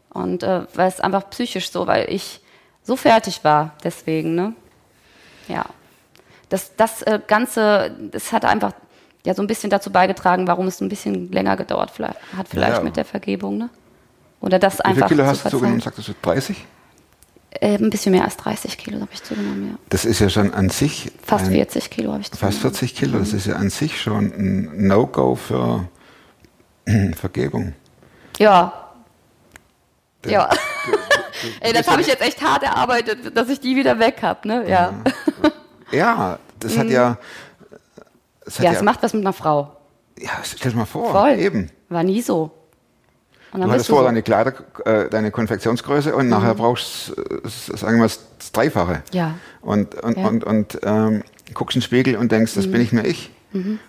[0.09, 2.41] Und äh, weil es einfach psychisch so, weil ich
[2.83, 4.55] so fertig war deswegen, ne?
[5.49, 5.67] Ja.
[6.49, 8.73] Das, das äh, Ganze, das hat einfach
[9.25, 12.79] ja so ein bisschen dazu beigetragen, warum es ein bisschen länger gedauert vielleicht, hat vielleicht
[12.79, 12.83] Ja.
[12.83, 13.71] mit der Vergebung, ne?
[14.41, 15.81] Oder das Wie einfach Kilo zu hast du zugenommen?
[15.81, 16.57] Sagtest du 30?
[17.53, 19.79] Äh, ein bisschen mehr als 30 Kilo habe ich zugenommen, ja.
[19.89, 21.11] Das ist ja schon an sich.
[21.23, 22.53] Fast ein, 40 Kilo habe ich zugenommen.
[22.53, 23.19] Fast 40 Kilo.
[23.19, 25.89] Das ist ja an sich schon ein No-Go für
[27.17, 27.75] Vergebung.
[28.39, 28.73] Ja.
[30.25, 30.51] Der- Ja.
[31.61, 34.69] Ey, das habe ich jetzt echt hart erarbeitet, dass ich die wieder weg habe, ne?
[34.69, 34.93] Ja.
[35.91, 37.17] Ja, das hat ja.
[38.45, 38.65] Das hat Mhm.
[38.65, 39.75] Ja, ja, es macht was mit einer Frau.
[40.19, 41.11] ja, stell dir mal vor.
[41.13, 41.39] Voll.
[41.39, 41.71] Eben.
[41.89, 42.51] War nie so.
[43.53, 44.07] Und dann Du hattest du vor so.
[44.07, 44.53] deine Kleider,
[44.85, 49.03] äh, deine Konfektionsgröße und nachher brauchst du, äh, sagen wir mal, das Dreifache.
[49.13, 49.35] Ja.
[49.61, 50.29] Und, und, Ja.
[50.29, 51.23] und, und ähm,
[51.55, 53.31] guckst in den Spiegel und denkst, das bin ich mehr ich.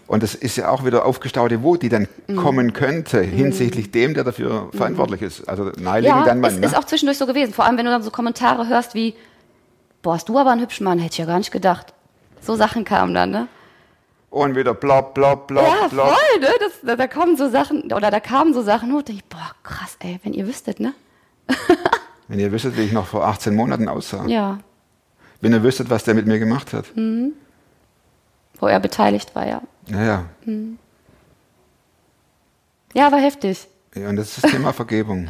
[0.07, 4.23] Und das ist ja auch wieder aufgestaute Wut, die dann kommen könnte hinsichtlich dem, der
[4.23, 5.47] dafür verantwortlich ist.
[5.47, 6.49] Also naheliegend Ja, dein Mann.
[6.51, 6.65] ist, ne?
[6.65, 7.53] ist auch zwischendurch so gewesen.
[7.53, 9.13] Vor allem, wenn du dann so Kommentare hörst wie,
[10.01, 11.93] boah, hast du aber einen hübschen Mann, hätte ich ja gar nicht gedacht.
[12.41, 13.47] So Sachen kamen dann, ne?
[14.31, 16.07] Und wieder blopp, blopp, blopp, Ja, blopp.
[16.09, 16.47] voll, ne?
[16.59, 19.95] Das, da, da kommen so Sachen, oder da kamen so Sachen, und ich, boah, krass,
[19.99, 20.93] ey, wenn ihr wüsstet, ne?
[22.27, 24.25] Wenn ihr wüsstet, wie ich noch vor 18 Monaten aussah.
[24.25, 24.59] Ja,
[25.41, 26.85] Wenn ihr wüsstet, was der mit mir gemacht hat.
[26.95, 29.61] wo er beteiligt war, ja.
[29.87, 30.25] Ja, ja.
[32.93, 33.67] Ja, war heftig.
[33.95, 35.27] ja und das ist das Thema Vergebung.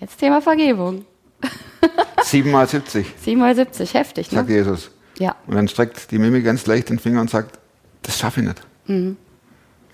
[0.00, 1.04] Jetzt Thema Vergebung.
[2.24, 4.54] 7 mal 70, 7 mal 70, heftig, sagt ne?
[4.56, 4.90] Jesus.
[5.20, 5.36] Ja.
[5.46, 7.59] Und dann streckt die Mimi ganz leicht den Finger und sagt,
[8.02, 8.62] das schaffe ich nicht.
[8.86, 9.16] Mhm.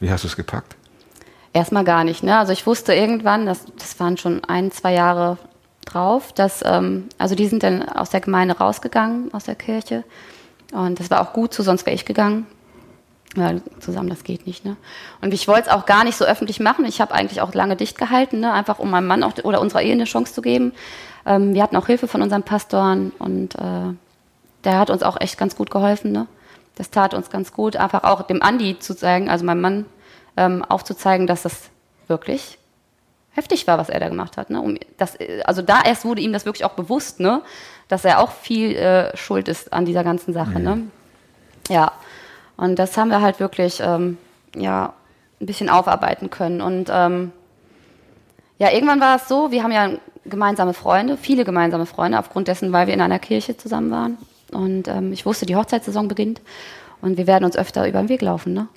[0.00, 0.76] Wie hast du es gepackt?
[1.52, 2.38] Erstmal gar nicht, ne?
[2.38, 5.38] Also ich wusste irgendwann, das, das waren schon ein, zwei Jahre
[5.86, 10.04] drauf, dass, ähm, also die sind dann aus der Gemeinde rausgegangen, aus der Kirche.
[10.72, 12.46] Und das war auch gut so, sonst wäre ich gegangen.
[13.36, 14.76] Ja, zusammen, das geht nicht, ne?
[15.20, 16.86] Und ich wollte es auch gar nicht so öffentlich machen.
[16.86, 18.52] Ich habe eigentlich auch lange dicht gehalten, ne?
[18.52, 20.72] Einfach um meinem Mann auch, oder unserer Ehe eine Chance zu geben.
[21.26, 23.94] Ähm, wir hatten auch Hilfe von unseren Pastoren und äh,
[24.64, 26.26] der hat uns auch echt ganz gut geholfen, ne?
[26.76, 29.86] Das tat uns ganz gut, einfach auch dem Andi zu zeigen, also meinem Mann,
[30.36, 31.70] ähm, aufzuzeigen, dass das
[32.06, 32.58] wirklich
[33.32, 34.50] heftig war, was er da gemacht hat.
[34.50, 34.60] Ne?
[34.60, 37.42] Um, das, also da erst wurde ihm das wirklich auch bewusst, ne?
[37.88, 40.60] dass er auch viel äh, schuld ist an dieser ganzen Sache.
[40.60, 40.82] Ne?
[41.68, 41.92] Ja,
[42.56, 44.18] und das haben wir halt wirklich ähm,
[44.54, 44.94] ja,
[45.40, 46.60] ein bisschen aufarbeiten können.
[46.60, 47.32] Und ähm,
[48.58, 49.90] ja, irgendwann war es so, wir haben ja
[50.24, 54.18] gemeinsame Freunde, viele gemeinsame Freunde, aufgrund dessen, weil wir in einer Kirche zusammen waren.
[54.52, 56.40] Und ähm, ich wusste, die Hochzeitssaison beginnt
[57.00, 58.52] und wir werden uns öfter über den Weg laufen.
[58.52, 58.68] Ne?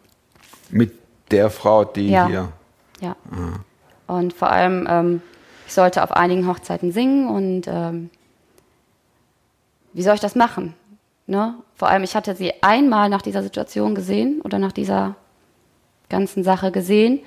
[0.69, 0.93] Mit
[1.31, 2.27] der Frau, die Ja.
[2.27, 2.49] hier.
[3.01, 3.15] Ja.
[4.07, 5.21] Und vor allem, ähm,
[5.67, 8.09] ich sollte auf einigen Hochzeiten singen und ähm,
[9.93, 10.73] wie soll ich das machen?
[11.27, 11.53] Ne?
[11.75, 15.15] Vor allem, ich hatte sie einmal nach dieser Situation gesehen oder nach dieser
[16.09, 17.19] ganzen Sache gesehen.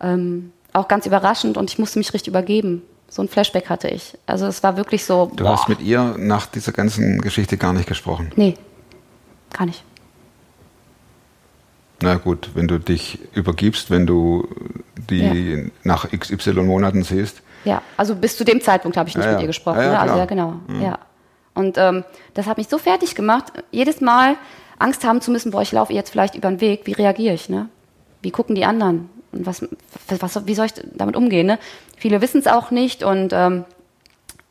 [0.00, 2.82] Ähm, auch ganz überraschend und ich musste mich richtig übergeben.
[3.08, 4.16] So ein Flashback hatte ich.
[4.26, 5.30] Also es war wirklich so.
[5.34, 8.30] Du hast mit ihr nach dieser ganzen Geschichte gar nicht gesprochen.
[8.36, 8.54] Nee,
[9.52, 9.82] gar nicht.
[12.00, 14.46] Na gut, wenn du dich übergibst, wenn du
[15.10, 17.42] die nach XY Monaten siehst.
[17.64, 19.42] Ja, also bis zu dem Zeitpunkt habe ich nicht Ja, mit ja.
[19.42, 19.78] ihr gesprochen.
[19.78, 20.00] Ja, ja, ne?
[20.00, 20.54] also ja, genau.
[20.80, 20.98] Ja.
[21.54, 24.36] Und ähm, das hat mich so fertig gemacht, jedes Mal
[24.78, 27.48] Angst haben zu müssen, boah, ich laufe jetzt vielleicht über den Weg, wie reagiere ich,
[27.48, 27.68] ne?
[28.22, 29.10] Wie gucken die anderen?
[29.32, 29.66] Und was,
[30.08, 31.58] was, wie soll ich damit umgehen, ne?
[31.96, 33.64] Viele wissen es auch nicht und ähm,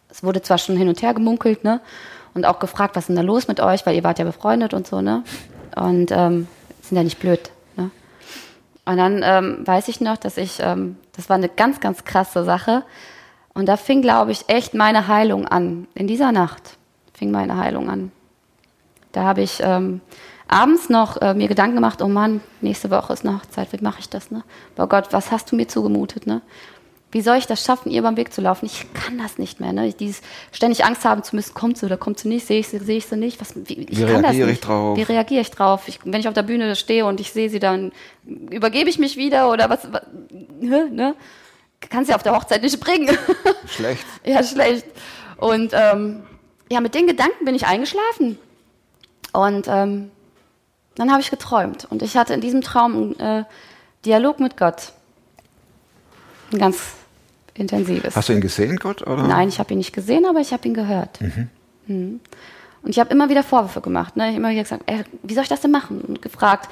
[0.09, 1.81] es wurde zwar schon hin und her gemunkelt, ne?
[2.33, 4.73] Und auch gefragt, was ist denn da los mit euch, weil ihr wart ja befreundet
[4.73, 5.23] und so, ne?
[5.75, 6.47] Und ähm,
[6.81, 7.89] sind ja nicht blöd, ne?
[8.85, 12.43] Und dann ähm, weiß ich noch, dass ich, ähm, das war eine ganz, ganz krasse
[12.43, 12.83] Sache.
[13.53, 15.87] Und da fing, glaube ich, echt meine Heilung an.
[15.95, 16.77] In dieser Nacht
[17.13, 18.11] fing meine Heilung an.
[19.11, 20.01] Da habe ich ähm,
[20.47, 23.99] abends noch äh, mir Gedanken gemacht, oh Mann, nächste Woche ist eine Hochzeit, wie mache
[23.99, 24.43] ich das, ne?
[24.77, 26.41] Oh Gott, was hast du mir zugemutet, ne?
[27.09, 28.65] Wie soll ich das schaffen, ihr beim Weg zu laufen?
[28.65, 29.93] Ich kann das nicht mehr, ne?
[29.93, 32.79] Dieses ständig Angst haben zu müssen, kommt sie oder kommt sie nicht, sehe ich sie,
[32.79, 34.97] sehe ich sie nicht, was, wie, ich Wie reagiere ich drauf?
[34.97, 35.87] Wie reagiere ich drauf?
[35.87, 37.91] Ich, wenn ich auf der Bühne stehe und ich sehe sie, dann
[38.25, 40.03] übergebe ich mich wieder oder was, was
[40.59, 41.15] ne?
[41.79, 43.15] Kannst ja auf der Hochzeit nicht bringen.
[43.67, 44.05] Schlecht.
[44.25, 44.85] Ja, schlecht.
[45.37, 46.23] Und ähm,
[46.69, 48.37] ja, mit den Gedanken bin ich eingeschlafen.
[49.31, 50.11] Und ähm,
[50.97, 51.87] dann habe ich geträumt.
[51.89, 53.43] Und ich hatte in diesem Traum einen äh,
[54.05, 54.93] Dialog mit Gott.
[56.51, 56.79] Ein ganz
[57.53, 58.15] intensives.
[58.15, 59.05] Hast du ihn gesehen, Gott?
[59.05, 59.23] Oder?
[59.23, 61.19] Nein, ich habe ihn nicht gesehen, aber ich habe ihn gehört.
[61.87, 62.19] Mhm.
[62.83, 64.15] Und ich habe immer wieder Vorwürfe gemacht.
[64.15, 64.23] Ne?
[64.25, 66.01] Ich habe immer wieder gesagt, ey, wie soll ich das denn machen?
[66.01, 66.69] Und gefragt,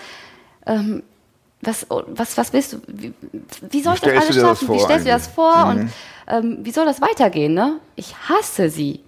[0.65, 1.03] ähm,
[1.61, 2.77] was, was, was willst du?
[2.87, 3.13] Wie,
[3.69, 4.75] wie soll Wie ich das stellst alles dir das schaffen?
[4.75, 5.35] wie stellst du dir das eigentlich?
[5.35, 5.65] vor?
[5.65, 5.89] Und
[6.27, 7.53] ähm, wie soll das weitergehen?
[7.53, 7.79] Ne?
[7.95, 9.01] Ich hasse sie.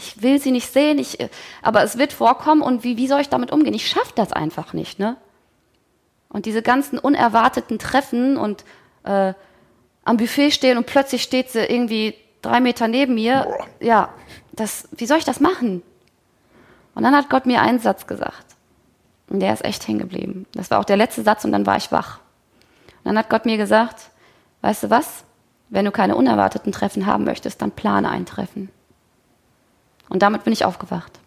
[0.00, 1.28] Ich will sie nicht sehen, ich, äh,
[1.60, 3.74] aber es wird vorkommen und wie, wie soll ich damit umgehen?
[3.74, 4.98] Ich schaffe das einfach nicht.
[4.98, 5.16] Ne?
[6.30, 8.64] Und diese ganzen unerwarteten Treffen und
[9.04, 9.34] äh,
[10.04, 13.46] am Buffet stehen und plötzlich steht sie irgendwie drei Meter neben mir.
[13.78, 14.08] Ja,
[14.52, 15.82] das, wie soll ich das machen?
[16.94, 18.46] Und dann hat Gott mir einen Satz gesagt.
[19.28, 20.46] Und der ist echt hängen geblieben.
[20.52, 22.20] Das war auch der letzte Satz und dann war ich wach.
[23.04, 24.10] Und dann hat Gott mir gesagt,
[24.62, 25.24] weißt du was?
[25.68, 28.70] Wenn du keine unerwarteten Treffen haben möchtest, dann plane ein Treffen.
[30.10, 31.18] Und damit bin ich aufgewacht.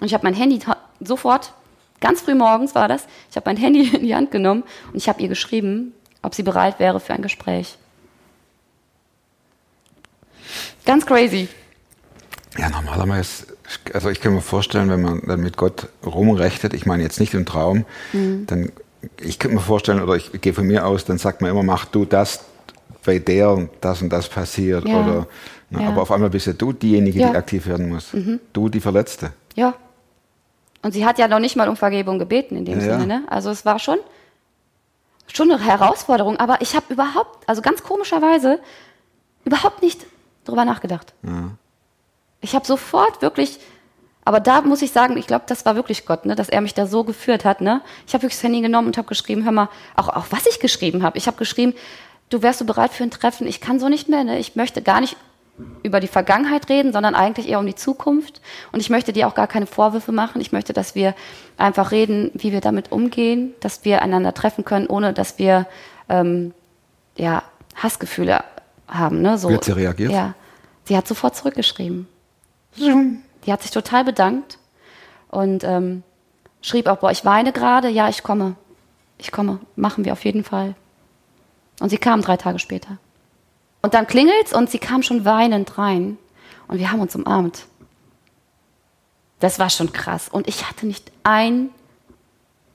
[0.00, 0.58] Und ich habe mein Handy
[0.98, 1.52] sofort,
[2.00, 5.08] ganz früh morgens war das, ich habe mein Handy in die Hand genommen und ich
[5.08, 7.78] habe ihr geschrieben, ob sie bereit wäre für ein Gespräch.
[10.84, 11.48] Ganz crazy.
[12.58, 13.46] Ja, normalerweise,
[13.92, 17.34] also ich kann mir vorstellen, wenn man dann mit Gott rumrechnet, ich meine jetzt nicht
[17.34, 18.46] im Traum, Mhm.
[18.46, 18.72] dann,
[19.20, 21.84] ich könnte mir vorstellen, oder ich gehe von mir aus, dann sagt man immer, mach
[21.86, 22.44] du das,
[23.04, 24.86] bei der und das und das passiert.
[24.86, 25.00] Ja.
[25.00, 25.26] Oder,
[25.78, 25.88] Ja.
[25.88, 27.30] Aber auf einmal bist ja du diejenige, die Ja.
[27.30, 27.36] Mhm.
[27.36, 28.10] aktiv werden muss.
[28.52, 29.32] Du die Verletzte.
[29.54, 29.74] Ja.
[30.82, 32.84] Und sie hat ja noch nicht mal um Vergebung gebeten in dem Ja.
[32.98, 33.06] Sinne.
[33.06, 33.22] Ne?
[33.28, 33.98] Also es war schon,
[35.32, 38.58] schon eine Herausforderung, aber ich habe überhaupt, also ganz komischerweise,
[39.44, 40.04] überhaupt nicht
[40.44, 41.12] drüber nachgedacht.
[42.40, 43.60] Ich habe sofort wirklich,
[44.24, 46.74] aber da muss ich sagen, ich glaube, das war wirklich Gott, ne, dass er mich
[46.74, 47.60] da so geführt hat.
[47.60, 47.80] Ne?
[48.06, 50.58] Ich habe wirklich das Handy genommen und habe geschrieben, hör mal, auch, auch was ich
[50.60, 51.16] geschrieben habe.
[51.18, 51.74] Ich habe geschrieben,
[52.30, 54.38] du wärst so bereit für ein Treffen, ich kann so nicht mehr, ne?
[54.38, 55.16] ich möchte gar nicht
[55.82, 58.40] über die Vergangenheit reden, sondern eigentlich eher um die Zukunft.
[58.72, 60.40] Und ich möchte dir auch gar keine Vorwürfe machen.
[60.40, 61.14] Ich möchte, dass wir
[61.56, 65.66] einfach reden, wie wir damit umgehen, dass wir einander treffen können, ohne dass wir
[66.08, 66.54] ähm,
[67.16, 67.42] ja,
[67.74, 68.44] Hassgefühle
[68.88, 69.22] haben.
[69.22, 69.38] Ne?
[69.38, 70.12] So, Wie hat sie reagiert?
[70.12, 70.34] Ja,
[70.84, 72.08] sie hat sofort zurückgeschrieben.
[72.76, 74.58] Die hat sich total bedankt
[75.28, 76.02] und ähm,
[76.62, 78.54] schrieb auch, boah, ich weine gerade, ja, ich komme.
[79.18, 80.74] Ich komme, machen wir auf jeden Fall.
[81.80, 82.98] Und sie kam drei Tage später.
[83.82, 86.18] Und dann klingelt's und sie kam schon weinend rein.
[86.68, 87.66] Und wir haben uns umarmt.
[89.40, 90.28] Das war schon krass.
[90.28, 91.70] Und ich hatte nicht ein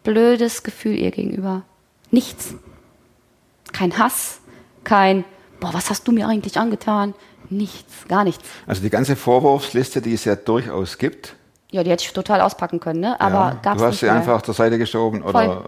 [0.04, 1.64] blödes Gefühl ihr gegenüber.
[2.12, 2.54] Nichts.
[3.74, 4.40] Kein Hass,
[4.84, 5.24] kein,
[5.60, 7.14] boah, was hast du mir eigentlich angetan?
[7.50, 8.44] Nichts, gar nichts.
[8.66, 11.36] Also die ganze Vorwurfsliste, die es ja durchaus gibt,
[11.72, 13.20] Ja, die hätte ich total auspacken können, ne?
[13.20, 14.16] Aber ja, gab's du hast nicht sie mehr.
[14.16, 15.64] einfach zur Seite geschoben oder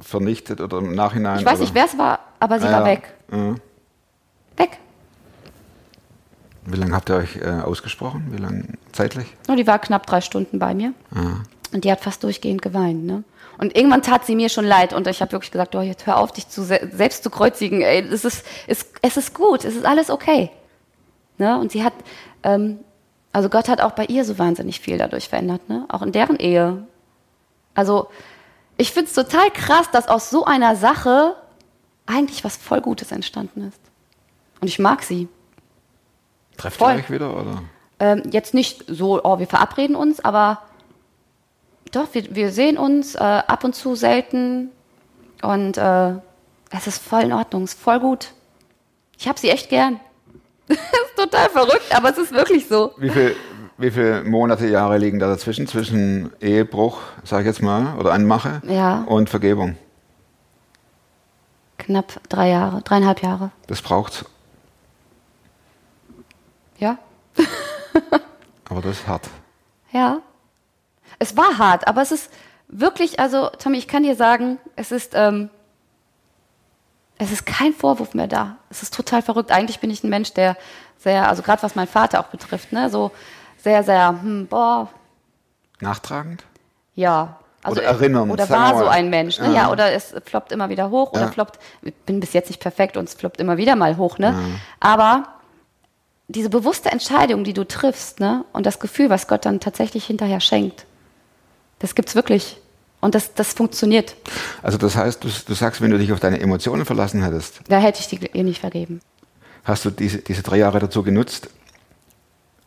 [0.00, 1.38] äh, vernichtet oder im Nachhinein.
[1.40, 3.12] Ich weiß nicht, wer es war, aber sie Ja, war weg.
[3.32, 3.54] Ja.
[4.60, 4.78] Weg.
[6.66, 8.28] Wie lange habt ihr euch äh, ausgesprochen?
[8.30, 9.26] Wie lange zeitlich?
[9.48, 10.92] Und die war knapp drei Stunden bei mir.
[11.72, 13.04] Und die hat fast durchgehend geweint.
[13.04, 13.24] Ne?
[13.58, 14.92] Und irgendwann tat sie mir schon leid.
[14.92, 17.82] Und ich habe wirklich gesagt, oh, jetzt hör auf, dich zu se selbst zu kreuzigen.
[17.82, 20.50] Ey, es, ist, es, es ist gut, es ist alles okay.
[21.38, 21.58] Ne?
[21.58, 21.94] Und sie hat,
[22.42, 22.80] ähm,
[23.32, 25.68] also Gott hat auch bei ihr so wahnsinnig viel dadurch verändert.
[25.68, 25.86] Ne?
[25.88, 26.86] Auch in deren Ehe.
[27.74, 28.08] Also
[28.76, 31.36] ich finde es total krass, dass aus so einer Sache
[32.06, 33.89] eigentlich was voll Gutes entstanden ist.
[34.60, 35.28] Und ich mag sie.
[36.56, 36.92] Trefft Voll.
[36.92, 37.34] ihr euch wieder?
[37.34, 37.62] Oder?
[37.98, 40.62] Ähm, jetzt nicht so, oh, wir verabreden uns, aber
[41.92, 44.70] doch, wir, wir sehen uns äh, ab und zu selten
[45.42, 46.12] und äh,
[46.70, 48.32] es ist voll in Ordnung, es ist voll gut.
[49.18, 50.00] Ich habe sie echt gern.
[50.68, 52.92] das ist total verrückt, aber es ist wirklich so.
[52.96, 53.34] Wie viel,
[53.76, 55.66] wie viele Monate, Jahre liegen da dazwischen?
[55.66, 59.02] Zwischen Ehebruch, sag ich jetzt mal, oder Anmache Ja.
[59.04, 59.76] und Vergebung?
[61.78, 63.50] Knapp drei Jahre, dreieinhalb Jahre.
[63.66, 64.24] Das braucht's,
[66.80, 66.98] Ja,
[68.68, 69.28] aber das ist hart.
[69.92, 70.20] ja.
[71.18, 72.30] Es war hart, aber es ist
[72.68, 75.50] wirklich, also Tommy, ich kann dir sagen, es ist, ähm,
[77.18, 78.56] es ist kein Vorwurf mehr da.
[78.70, 79.52] Es ist total verrückt.
[79.52, 80.56] Eigentlich bin ich ein Mensch, der
[80.96, 83.10] sehr, also gerade was meinen Vater auch betrifft, ne, so
[83.58, 84.88] sehr, sehr, hm, boah,
[85.80, 86.44] Nachtragend?
[86.94, 87.36] ja.
[87.62, 89.54] Also, Oder erinnern, Oder war so ein Mensch, ne?
[89.54, 91.30] Ja, oder es floppt immer wieder hoch oder Ja.
[91.30, 94.34] floppt, ich bin bis jetzt nicht perfekt und es floppt immer wieder mal hoch, ne?
[94.80, 95.24] Aber
[96.32, 98.44] diese bewusste Entscheidung, die du triffst, ne?
[98.52, 100.86] Und das Gefühl, was Gott dann tatsächlich hinterher schenkt,
[101.78, 102.58] das gibt's wirklich.
[103.00, 104.14] Und das, das funktioniert.
[104.62, 107.78] Also das heißt, du, du sagst, wenn du dich auf deine Emotionen verlassen hättest, Da
[107.78, 109.00] hätte ich die ihr nicht vergeben.
[109.64, 111.48] hast du diese, diese drei Jahre dazu genutzt,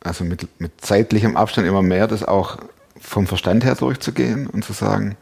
[0.03, 2.57] also mit, mit zeitlichem Abstand immer mehr, das auch
[2.99, 5.15] vom Verstand her durchzugehen und zu sagen,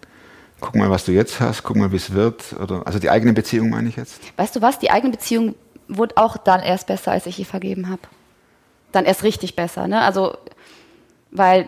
[0.62, 2.54] guck mal, was du jetzt hast, guck mal, wie es wird.
[2.54, 4.22] Oder, also die eigene Beziehung meine ich jetzt.
[4.38, 4.80] Weißt du was?
[4.80, 5.56] Die eigene Beziehung
[5.90, 8.02] wurde auch dann erst besser, als ich ihr vergeben habe.
[8.92, 10.02] Dann erst richtig besser, ne?
[10.02, 10.36] Also,
[11.32, 11.66] weil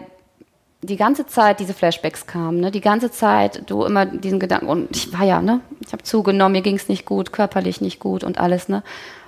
[0.82, 2.72] die ganze Zeit diese Flashbacks kamen, ne?
[2.72, 5.62] Die ganze Zeit du immer diesen Gedanken und ich war ja, ne?
[5.86, 8.84] Ich habe zugenommen, mir ging es nicht gut, körperlich nicht gut und alles, ne?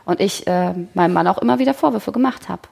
[0.05, 2.63] Und ich äh, meinem Mann auch immer wieder Vorwürfe gemacht habe.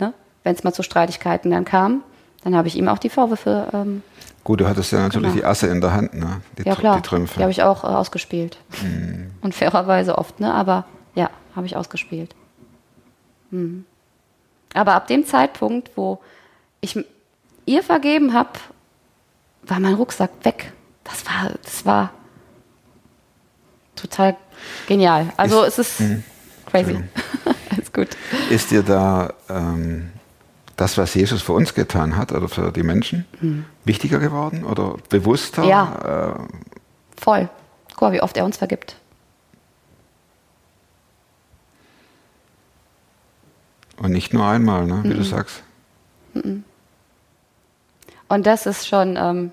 [0.00, 0.12] Ne?
[0.42, 2.02] Wenn es mal zu Streitigkeiten dann kam,
[2.42, 4.02] dann habe ich ihm auch die Vorwürfe ähm,
[4.42, 5.40] Gut, du hattest ja natürlich Genau.
[5.40, 6.40] die Asse in der Hand, ne?
[6.58, 7.34] die, ja klar, die Trümpfe.
[7.36, 8.58] die habe ich auch äh, ausgespielt.
[9.42, 10.52] Und fairerweise oft, ne?
[10.52, 12.34] Aber ja, habe ich ausgespielt.
[13.50, 13.84] Mhm.
[14.74, 16.18] Aber ab dem Zeitpunkt, wo
[16.80, 16.98] ich
[17.66, 18.50] ihr vergeben habe,
[19.64, 20.72] war mein Rucksack weg.
[21.04, 22.10] Das war, das war
[23.96, 24.36] total
[24.86, 25.32] genial.
[25.36, 26.02] Also es ist
[26.66, 26.98] crazy.
[27.70, 28.08] Alles gut.
[28.50, 30.10] Ist dir da ähm,
[30.76, 33.24] das, was Jesus für uns getan hat oder für die Menschen,
[33.84, 35.62] wichtiger geworden oder bewusster?
[35.62, 35.68] Mhm.
[35.68, 36.36] Ja.
[36.38, 37.48] Äh, Voll.
[37.90, 38.96] Guck mal, wie oft er uns vergibt.
[44.02, 44.96] Und nicht nur einmal, ne?
[44.96, 45.04] Mhm.
[45.04, 45.62] wie du sagst.
[48.28, 49.52] Und das ist schon, ähm,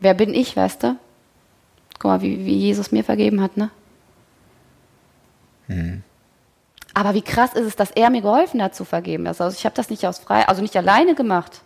[0.00, 0.96] wer bin ich, weißt du?
[1.98, 3.70] Guck mal, wie, wie Jesus mir vergeben hat, ne?
[6.94, 9.26] Aber wie krass ist es, dass er mir geholfen hat zu vergeben.
[9.26, 11.62] Also ich habe das nicht aus frei, also nicht alleine gemacht.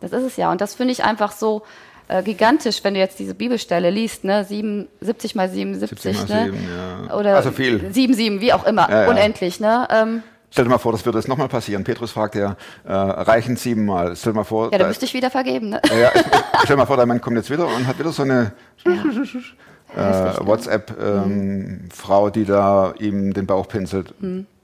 [0.00, 0.50] Das ist es ja.
[0.50, 1.62] Und das finde ich einfach so
[2.10, 4.44] äh, gigantisch, wenn du jetzt diese Bibelstelle liest, ne?
[4.44, 6.52] 7, 70 mal 77, 70 mal ne?
[6.52, 6.68] 7,
[7.08, 7.14] ja.
[7.16, 7.92] Oder Also viel.
[7.92, 8.90] 7, 7, wie auch immer.
[8.90, 9.08] Ja, ja.
[9.10, 9.86] Unendlich, ne?
[9.90, 11.84] Ähm, Stell dir mal vor, das würde jetzt nochmal passieren.
[11.84, 14.16] Petrus fragt ja, äh, reichen siebenmal.
[14.16, 15.80] Stell dir mal vor, ja, da da- müsste ich wieder vergeben, ne?
[15.88, 16.10] Ja, ja,
[16.64, 18.52] stell dir mal vor, der Mann kommt jetzt wieder und hat wieder so eine
[18.84, 18.90] äh,
[20.00, 20.34] ne?
[20.40, 24.14] WhatsApp-Frau, die da ihm den Bauch pinselt.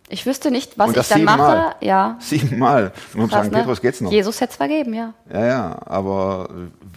[0.08, 1.36] Ich wüsste nicht, was ich dann mache.
[1.38, 1.74] siebenmal.
[1.80, 2.16] Ja.
[2.20, 2.92] Siebenmal.
[3.12, 3.58] Und man Krass, sagen, ne?
[3.60, 4.10] Petrus geht's noch.
[4.12, 5.14] Jesus hätte es vergeben, ja.
[5.32, 6.96] Ja, ja, aber äh,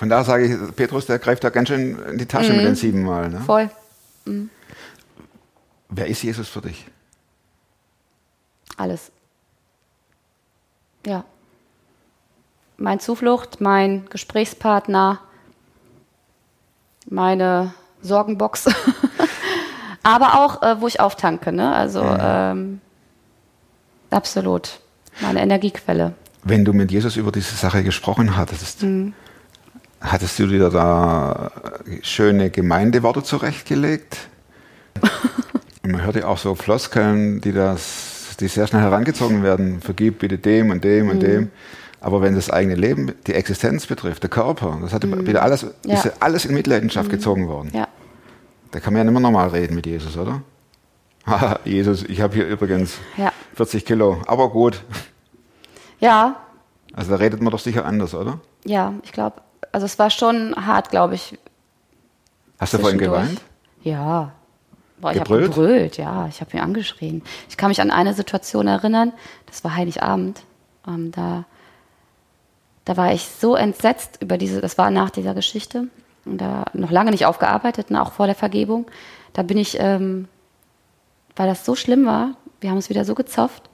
[0.00, 2.74] von daher sage ich, Petrus, der greift da ganz schön in die Tasche mit den
[2.74, 3.28] siebenmal.
[3.28, 3.40] Ne?
[3.40, 3.44] Mhm.
[3.44, 3.70] Voll.
[5.90, 6.86] Wer ist Jesus für dich?
[8.78, 9.12] Alles.
[11.04, 11.24] Ja.
[12.78, 15.18] Mein Zuflucht, mein Gesprächspartner,
[17.10, 18.70] meine Sorgenbox.
[20.02, 21.74] Aber auch, äh, wo ich auftanke, ne?
[21.74, 22.80] Also ähm,
[24.08, 24.80] absolut.
[25.20, 26.14] Meine Energiequelle.
[26.42, 29.12] Wenn du mit Jesus über diese Sache gesprochen hattest, Mhm.
[30.00, 31.50] Hattest du dir da
[32.02, 34.16] schöne Gemeindeworte zurechtgelegt?
[35.82, 39.80] und man hört ja auch so Floskeln, die das, die sehr schnell herangezogen werden.
[39.80, 41.10] Vergib bitte dem und dem Mhm.
[41.10, 41.50] und dem.
[42.02, 45.68] Aber wenn das eigene Leben, die Existenz betrifft, der Körper, das hat wieder alles, Mhm.
[45.84, 45.90] Ja.
[45.92, 45.94] Mhm.
[45.98, 47.70] ist ja alles in Mitleidenschaft gezogen worden.
[47.74, 47.88] Ja.
[48.70, 50.42] Da kann man ja nicht mehr normal reden mit Jesus, oder?
[51.64, 53.32] Jesus, ich habe hier übrigens Ja.
[53.54, 54.82] 40 Kilo, aber gut.
[55.98, 56.36] Ja,
[56.94, 58.40] Also da redet man doch sicher anders, oder?
[58.64, 61.38] ja, ich glaube, also es war schon hart, glaube ich.
[62.58, 63.40] Hast du vorhin geweint?
[63.82, 64.32] Ja.
[65.00, 65.54] Boah, ich habe Gebrüllt?
[65.54, 66.26] gebrüllt, ja.
[66.28, 67.22] Ich habe ihn angeschrien.
[67.48, 69.12] Ich kann mich an eine Situation erinnern,
[69.46, 70.42] das war Heiligabend.
[70.86, 71.44] Ähm, da,
[72.84, 75.88] da war ich so entsetzt über diese, das war nach dieser Geschichte.
[76.26, 78.86] Und da noch lange nicht aufgearbeitet, ne, auch vor der Vergebung.
[79.32, 80.28] Da bin ich, ähm,
[81.34, 83.70] weil das so schlimm war, wir haben uns wieder so gezofft.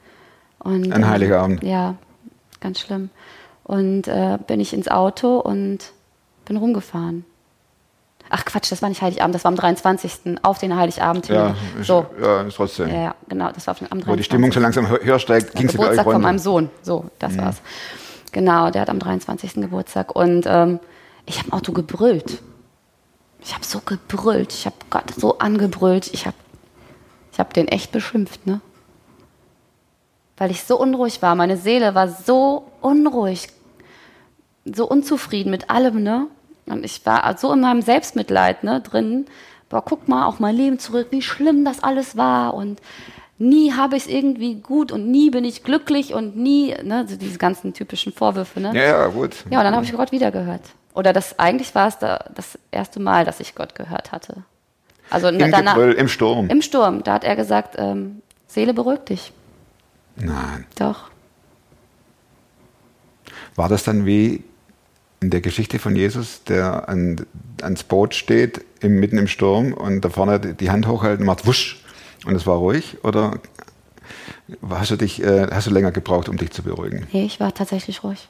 [0.61, 1.63] Und, An ähm, Heiligabend.
[1.65, 1.97] Ja,
[2.61, 3.11] ganz schlimm.
[3.67, 5.79] Und äh, bin ich ins Auto und
[6.45, 7.25] bin rumgefahren.
[8.31, 10.39] Ach Quatsch, das war nicht Heiligabend, das war am 23.
[10.43, 11.35] auf den Heiligabend hin.
[11.37, 12.07] Ja, ist, so.
[12.21, 12.89] ja trotzdem.
[12.89, 14.09] Ja, ja, genau, das war auf den, am 23.
[14.09, 16.39] Wo die Stimmung so langsam hö- höher steigt, ging sie bei euch Geburtstag von meinem.
[16.39, 16.71] Sohn.
[16.83, 17.57] So, das war's.
[18.33, 19.55] Genau, der hat am 23.
[19.55, 20.15] Geburtstag.
[20.15, 20.79] Und ähm,
[21.25, 22.41] ich habe im Auto gebrüllt.
[23.41, 24.53] Ich habe so gebrüllt.
[24.53, 26.13] Ich habe Gott so angebrüllt.
[26.13, 26.37] Ich habe
[27.33, 28.61] ich hab den echt beschimpft, ne?
[30.37, 31.35] Weil ich so unruhig war.
[31.35, 33.49] Meine Seele war so unruhig.
[34.75, 36.27] So unzufrieden mit allem, ne?
[36.67, 39.27] Und ich war so in meinem Selbstmitleid, ne, drin.
[39.69, 42.55] Boah, guck mal auf mein Leben zurück, wie schlimm das alles war.
[42.55, 42.81] Und
[43.39, 47.17] nie habe ich es irgendwie gut und nie bin ich glücklich und nie, ne, so
[47.17, 48.73] diese ganzen typischen Vorwürfe, ne?
[48.75, 49.37] Ja, ja, gut.
[49.51, 50.63] Ja, und dann habe ich Gott wieder gehört.
[50.95, 54.45] Oder das eigentlich war es da, das erste Mal, dass ich Gott gehört hatte.
[55.11, 56.49] Also Im danach, Gebrüll, im Sturm.
[56.49, 59.33] im Sturm, da hat er gesagt, ähm, Seele beruhig dich.
[60.17, 60.67] Nein.
[60.79, 61.11] Doch.
[63.55, 64.43] War das dann wie
[65.21, 67.27] in der Geschichte von Jesus, der an,
[67.63, 71.47] ans Boot steht, im, mitten im Sturm und da vorne die, Hand hochhält und macht
[71.47, 71.83] wusch
[72.27, 72.99] und es war ruhig?
[73.03, 73.39] Oder
[74.69, 77.07] hast du, dich, äh, hast du länger gebraucht, um dich zu beruhigen?
[77.13, 78.29] Nee, ich war tatsächlich ruhig.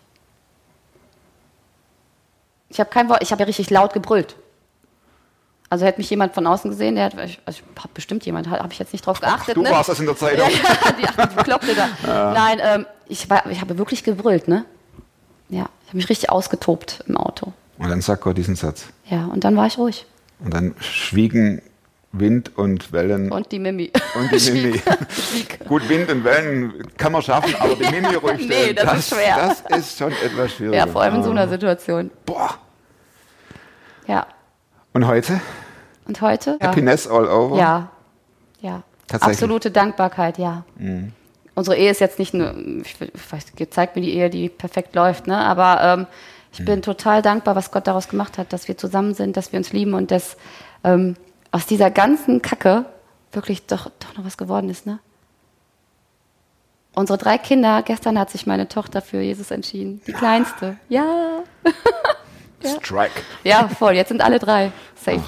[2.69, 4.37] Ich habe kein Wort, ich habe ja richtig laut gebrüllt.
[5.69, 8.73] Also hätte mich jemand von außen gesehen, der hat, ich, also hab bestimmt jemand, habe
[8.73, 9.57] ich jetzt nicht drauf geachtet.
[9.57, 9.71] du ne?
[9.71, 10.47] warst das in der Zeitung.
[10.49, 12.33] Ja, die, ach, die da.
[12.33, 14.65] Nein, ähm, ich, war, ich habe wirklich gebrüllt, ne?
[15.49, 17.53] Ja, ich habe mich richtig ausgetobt im Auto.
[17.79, 18.87] Und dann sagt Gott diesen Satz.
[19.09, 20.07] Ja, und dann war ich ruhig.
[20.41, 21.63] Und dann schwiegen
[22.13, 23.93] Wind und Wellen Und die Mimi.
[24.15, 24.81] und die Mimi.
[25.69, 29.09] Gut, Wind und Wellen kann man schaffen, aber die Mimi ruhig Nee, stellen, das ist
[29.15, 29.55] schwer.
[29.69, 30.77] Das ist schon etwas schwieriger.
[30.79, 32.11] Ja, vor allem in so einer Situation.
[32.25, 32.55] Boah.
[34.07, 34.27] Ja.
[34.95, 35.41] Und heute?
[36.07, 36.59] Und heute?
[36.61, 36.69] Ja.
[36.69, 37.57] Happiness all over?
[37.59, 37.91] Ja,
[38.61, 38.83] ja.
[39.09, 39.37] Tatsächlich.
[39.37, 40.65] Absolute Dankbarkeit, ja.
[41.57, 45.27] Unsere Ehe ist jetzt nicht nur, ich weiß, zeigt mir die Ehe, die perfekt läuft,
[45.27, 45.39] ne?
[45.39, 46.07] aber ähm,
[46.53, 49.59] ich bin total dankbar, was Gott daraus gemacht hat, dass wir zusammen sind, dass wir
[49.59, 50.37] uns lieben und dass
[50.85, 51.17] ähm,
[51.53, 52.85] aus dieser ganzen Kacke
[53.33, 54.85] wirklich doch, doch noch was geworden ist.
[54.85, 54.99] Ne?
[56.95, 60.77] Unsere drei Kinder, gestern hat sich meine Tochter für Jesus entschieden, die kleinste.
[60.89, 61.45] Ja,
[62.83, 63.13] Strike.
[63.45, 65.23] ja, voll, jetzt sind alle drei safe.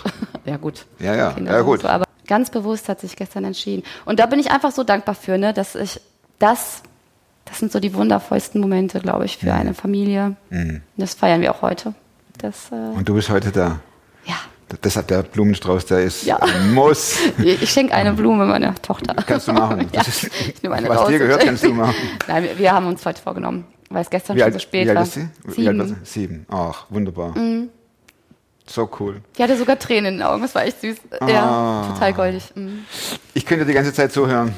[0.45, 0.87] Ja, gut.
[0.99, 1.83] Ja, ja, Kinder ja, gut.
[1.83, 3.83] So, aber ganz bewusst hat sich gestern entschieden.
[4.07, 6.01] Und da bin ich einfach so dankbar für, ne, dass ich
[6.39, 6.83] das,
[7.45, 10.37] das sind so die wundervollsten Momente, glaube ich, für eine Familie.
[10.51, 11.95] Und Das feiern wir auch heute.
[12.39, 13.81] Das, äh, Und du bist heute da.
[14.27, 14.35] ja.
[14.85, 16.39] Deshalb der Blumenstrauß, der ist, Ja.
[16.75, 17.17] muss.
[17.39, 19.15] Ich schenke eine Blume meiner Tochter.
[19.15, 19.89] Kannst du machen.
[19.93, 21.95] Ja, ist, ich nehme eine was dir gehört, kannst du machen.
[22.29, 24.85] Nein, wir, wir haben uns heute vorgenommen, weil es gestern Wie schon alt, so spät
[24.85, 25.03] wie alt war.
[25.05, 25.29] ist sie?
[25.45, 26.01] Wie alt war Sieben.
[26.05, 26.11] sie?
[26.21, 26.47] Sieben.
[26.51, 27.35] Ach, wunderbar.
[28.67, 29.23] So cool.
[29.39, 30.97] Die hatte sogar Tränen in den Augen, das war echt süß.
[31.21, 31.27] Ah.
[31.31, 32.53] Ja, total goldig.
[32.55, 32.81] Mhm.
[33.33, 34.53] Ich könnte die ganze Zeit zuhören.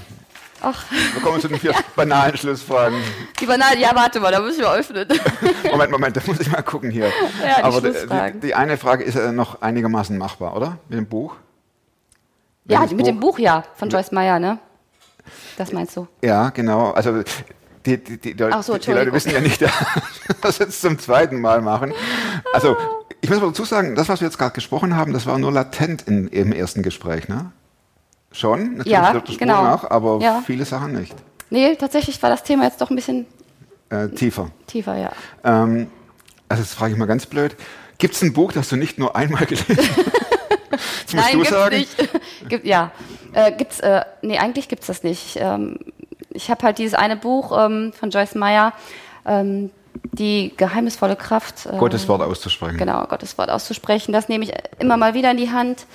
[0.63, 2.99] Ach, Wir kommen zu den vier banalen Schlussfragen.
[3.41, 5.09] die Banane, ja, warte mal, da müssen wir öffnen.
[5.71, 7.07] Moment, Moment, da muss ich mal gucken hier.
[7.43, 10.79] Ja, die Aber die, die, eine Frage ist ja noch einigermaßen machbar, oder?
[10.89, 11.37] Mit dem Buch?
[12.65, 14.59] Wenn Ja, mit dem Buch ja, von Joyce Meyer, ne?
[15.57, 16.07] Das meinst du?
[16.23, 16.91] Ja, genau.
[16.91, 17.23] Also
[17.87, 19.63] die, die, die, Ach so, die Leute wissen ja nicht,
[20.43, 21.95] dass wir jetzt zum zweiten Mal machen.
[22.53, 22.77] Also
[23.21, 25.53] ich muss mal dazu sagen, das, was wir jetzt gerade gesprochen haben, das war nur
[25.53, 27.53] latent in, im ersten Gespräch, ne?
[28.33, 29.63] Schon, natürlich Ja, Spur genau.
[29.63, 30.43] nach, aber Ja.
[30.47, 31.15] viele Sachen nicht.
[31.51, 33.27] Nee, tatsächlich war das Thema jetzt doch ein bisschen
[33.89, 34.51] Äh, tiefer.
[34.69, 35.11] tiefer, ja.
[35.45, 35.89] Ähm,
[36.49, 37.57] also jetzt frage ich mal ganz blöd.
[37.99, 39.91] Gibt es ein Buch, das du nicht nur einmal gelesen hast?
[41.13, 42.09] Das Nein, du gibt's nicht.
[42.49, 42.93] Gibt, ja.
[43.33, 45.35] Äh, gibt's, äh, nee, eigentlich gibt's das nicht.
[45.35, 45.77] Ich, ähm,
[46.31, 48.73] ich habe halt dieses eine Buch ähm, von Joyce Meyer,
[49.27, 49.71] ähm,
[50.13, 51.67] die geheimnisvolle Kraft.
[51.67, 52.79] Äh, Gottes Wort auszusprechen.
[52.79, 54.13] Genau, Gottes Wort auszusprechen.
[54.13, 55.87] Das nehme ich immer mal wieder in die Hand.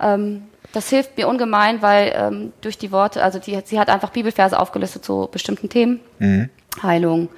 [0.00, 0.42] Ähm,
[0.74, 4.58] das hilft mir ungemein, weil ähm, durch die Worte, also die, sie hat einfach Bibelverse
[4.58, 6.00] aufgelistet zu bestimmten Themen.
[6.18, 6.50] Mhm.
[6.82, 7.28] Heilung,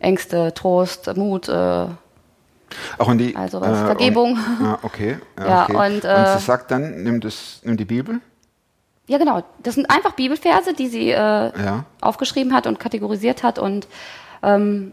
[0.00, 1.86] Ängste, Trost, Mut, äh,
[2.98, 4.32] Auch in die Also was, Vergebung.
[4.32, 5.18] Und, ah, okay.
[5.38, 5.76] Ja, okay.
[5.94, 8.20] und, äh, sie sagt dann, nimm, das, nimm die Bibel.
[9.06, 9.42] Ja, genau.
[9.62, 11.84] Das sind einfach Bibelverse, die sie äh, Ja.
[12.00, 13.58] aufgeschrieben hat und kategorisiert hat.
[13.58, 13.88] Und,
[14.42, 14.92] ähm,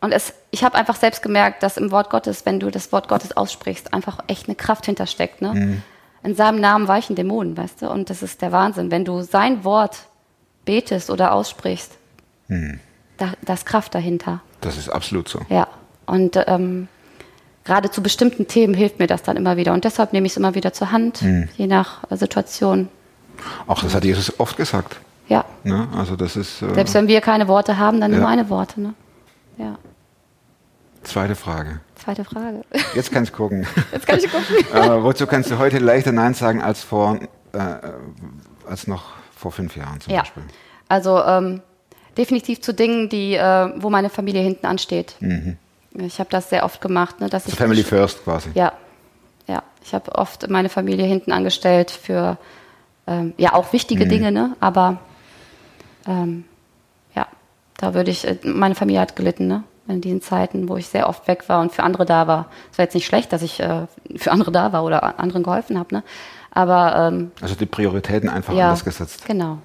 [0.00, 3.08] und es, ich habe einfach selbst gemerkt, dass im Wort Gottes, wenn du das Wort
[3.08, 5.42] Gottes aussprichst, einfach echt eine Kraft hintersteckt.
[5.42, 5.54] Ne?
[5.54, 5.82] Mhm.
[6.22, 7.90] In seinem Namen weichen Dämonen, weißt du?
[7.90, 8.90] Und das ist der Wahnsinn.
[8.90, 9.96] Wenn du sein Wort
[10.64, 11.92] betest oder aussprichst,
[12.48, 12.80] Mhm.
[13.16, 14.40] da, da ist Kraft dahinter.
[14.60, 15.40] Das ist absolut so.
[15.48, 15.68] Ja.
[16.06, 16.88] Und ähm,
[17.64, 19.72] gerade zu bestimmten Themen hilft mir das dann immer wieder.
[19.72, 21.48] Und deshalb nehme ich es immer wieder zur Hand, Mhm.
[21.56, 22.88] je nach äh, Situation.
[23.66, 24.96] Auch das hat Jesus oft gesagt.
[25.28, 25.44] Ja.
[25.64, 25.88] Ne?
[25.96, 28.26] Also das ist äh, Selbst wenn wir keine Worte haben, dann nur Ja.
[28.26, 28.80] meine Worte.
[28.80, 28.94] Ne?
[29.56, 29.78] Ja,
[31.04, 31.80] zweite Frage.
[31.96, 32.62] zweite Frage.
[32.94, 33.66] Jetzt kannst du gucken.
[33.92, 34.56] Jetzt kann ich gucken.
[34.74, 37.18] äh, wozu kannst du heute leichter Nein sagen als vor
[37.52, 37.78] äh, äh,
[38.68, 39.04] als noch
[39.36, 40.42] vor fünf Jahren zum ja, Beispiel?
[40.88, 41.62] also ähm,
[42.16, 45.16] definitiv zu Dingen, die, äh, wo meine Familie hinten ansteht.
[45.94, 47.58] Ich habe das sehr oft gemacht, ne, dass So ich Mhm.
[47.64, 48.50] Family first quasi.
[48.54, 48.72] Ja,
[49.48, 49.62] ja.
[49.82, 52.36] Ich habe oft meine Familie hinten angestellt für
[53.06, 54.08] ähm, ja auch wichtige Mhm.
[54.10, 54.56] Dinge, ne?
[54.60, 54.98] Aber
[56.06, 56.44] ähm,
[57.14, 57.26] ja,
[57.78, 59.64] da würde ich, äh, meine Familie hat gelitten, ne?
[59.88, 62.46] In diesen Zeiten, wo ich sehr oft weg war und für andere da war.
[62.70, 65.78] Es war jetzt nicht schlecht, dass ich äh, für andere da war oder anderen geholfen
[65.78, 66.02] habe, ne?
[66.52, 69.24] Aber ähm, Also die Prioritäten einfach ja, anders gesetzt.
[69.26, 69.58] genau.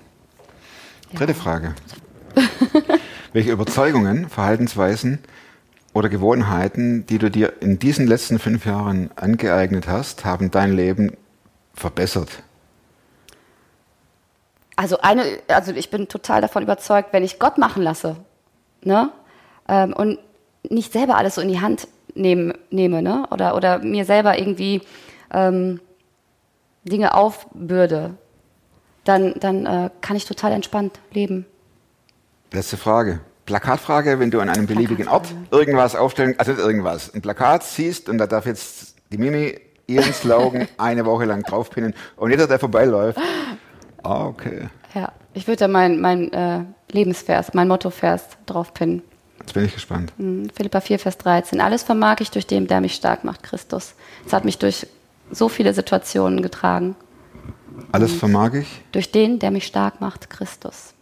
[1.14, 1.76] Dritte Frage.
[3.34, 5.20] Welche Überzeugungen, Verhaltensweisen
[5.94, 11.16] oder Gewohnheiten, die du dir in diesen letzten fünf Jahren angeeignet hast, haben dein Leben
[11.74, 12.30] verbessert?
[14.76, 18.18] Also eine, also ich bin total davon überzeugt, wenn ich Gott machen lasse,
[18.84, 19.10] ne,
[19.68, 20.20] ähm, und
[20.70, 24.82] nicht selber alles so in die Hand nehmen, nehme, ne, oder oder mir selber irgendwie
[25.32, 25.80] ähm,
[26.84, 28.16] Dinge aufbürde,
[29.04, 31.46] dann dann äh, kann ich total entspannt leben.
[32.52, 33.20] Letzte Frage.
[33.46, 38.18] Plakatfrage, wenn du an einem beliebigen Ort irgendwas aufstellen, also irgendwas, ein Plakat siehst und
[38.18, 43.20] da darf jetzt die Mimi ihren Slogan eine Woche lang draufpinnen und jeder, der vorbeiläuft,
[44.02, 49.04] ah, okay, Ja, ich würde da mein mein äh, Lebensvers, mein Mottovers draufpinnen.
[49.46, 50.12] Jetzt bin ich gespannt.
[50.18, 51.62] Hm, Philippa 4, Vers 13.
[51.62, 53.94] Alles vermag ich durch den, der mich stark macht, Christus.
[54.26, 54.88] Es hat mich durch
[55.32, 56.96] so viele Situationen getragen.
[57.92, 58.82] Alles vermag ich?
[58.92, 60.94] Durch den, der mich stark macht, Christus.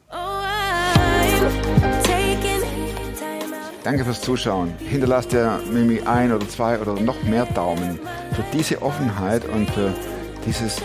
[3.83, 4.73] Danke fürs Zuschauen.
[4.79, 7.99] Hinterlasst der Mimi ein oder zwei oder noch mehr Daumen
[8.33, 9.93] für diese Offenheit und für
[10.45, 10.81] dieses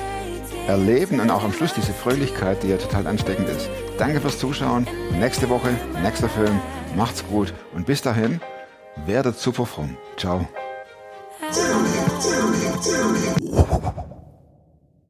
[0.67, 3.71] Erleben und auch am Schluss diese Fröhlichkeit, die ja total ansteckend ist.
[3.99, 4.87] Danke fürs Zuschauen.
[5.19, 5.71] Nächste Woche,
[6.03, 6.61] nächster Film
[6.97, 8.41] macht's gut und bis dahin,
[9.07, 9.97] werdet super fromm.
[10.17, 10.47] Ciao.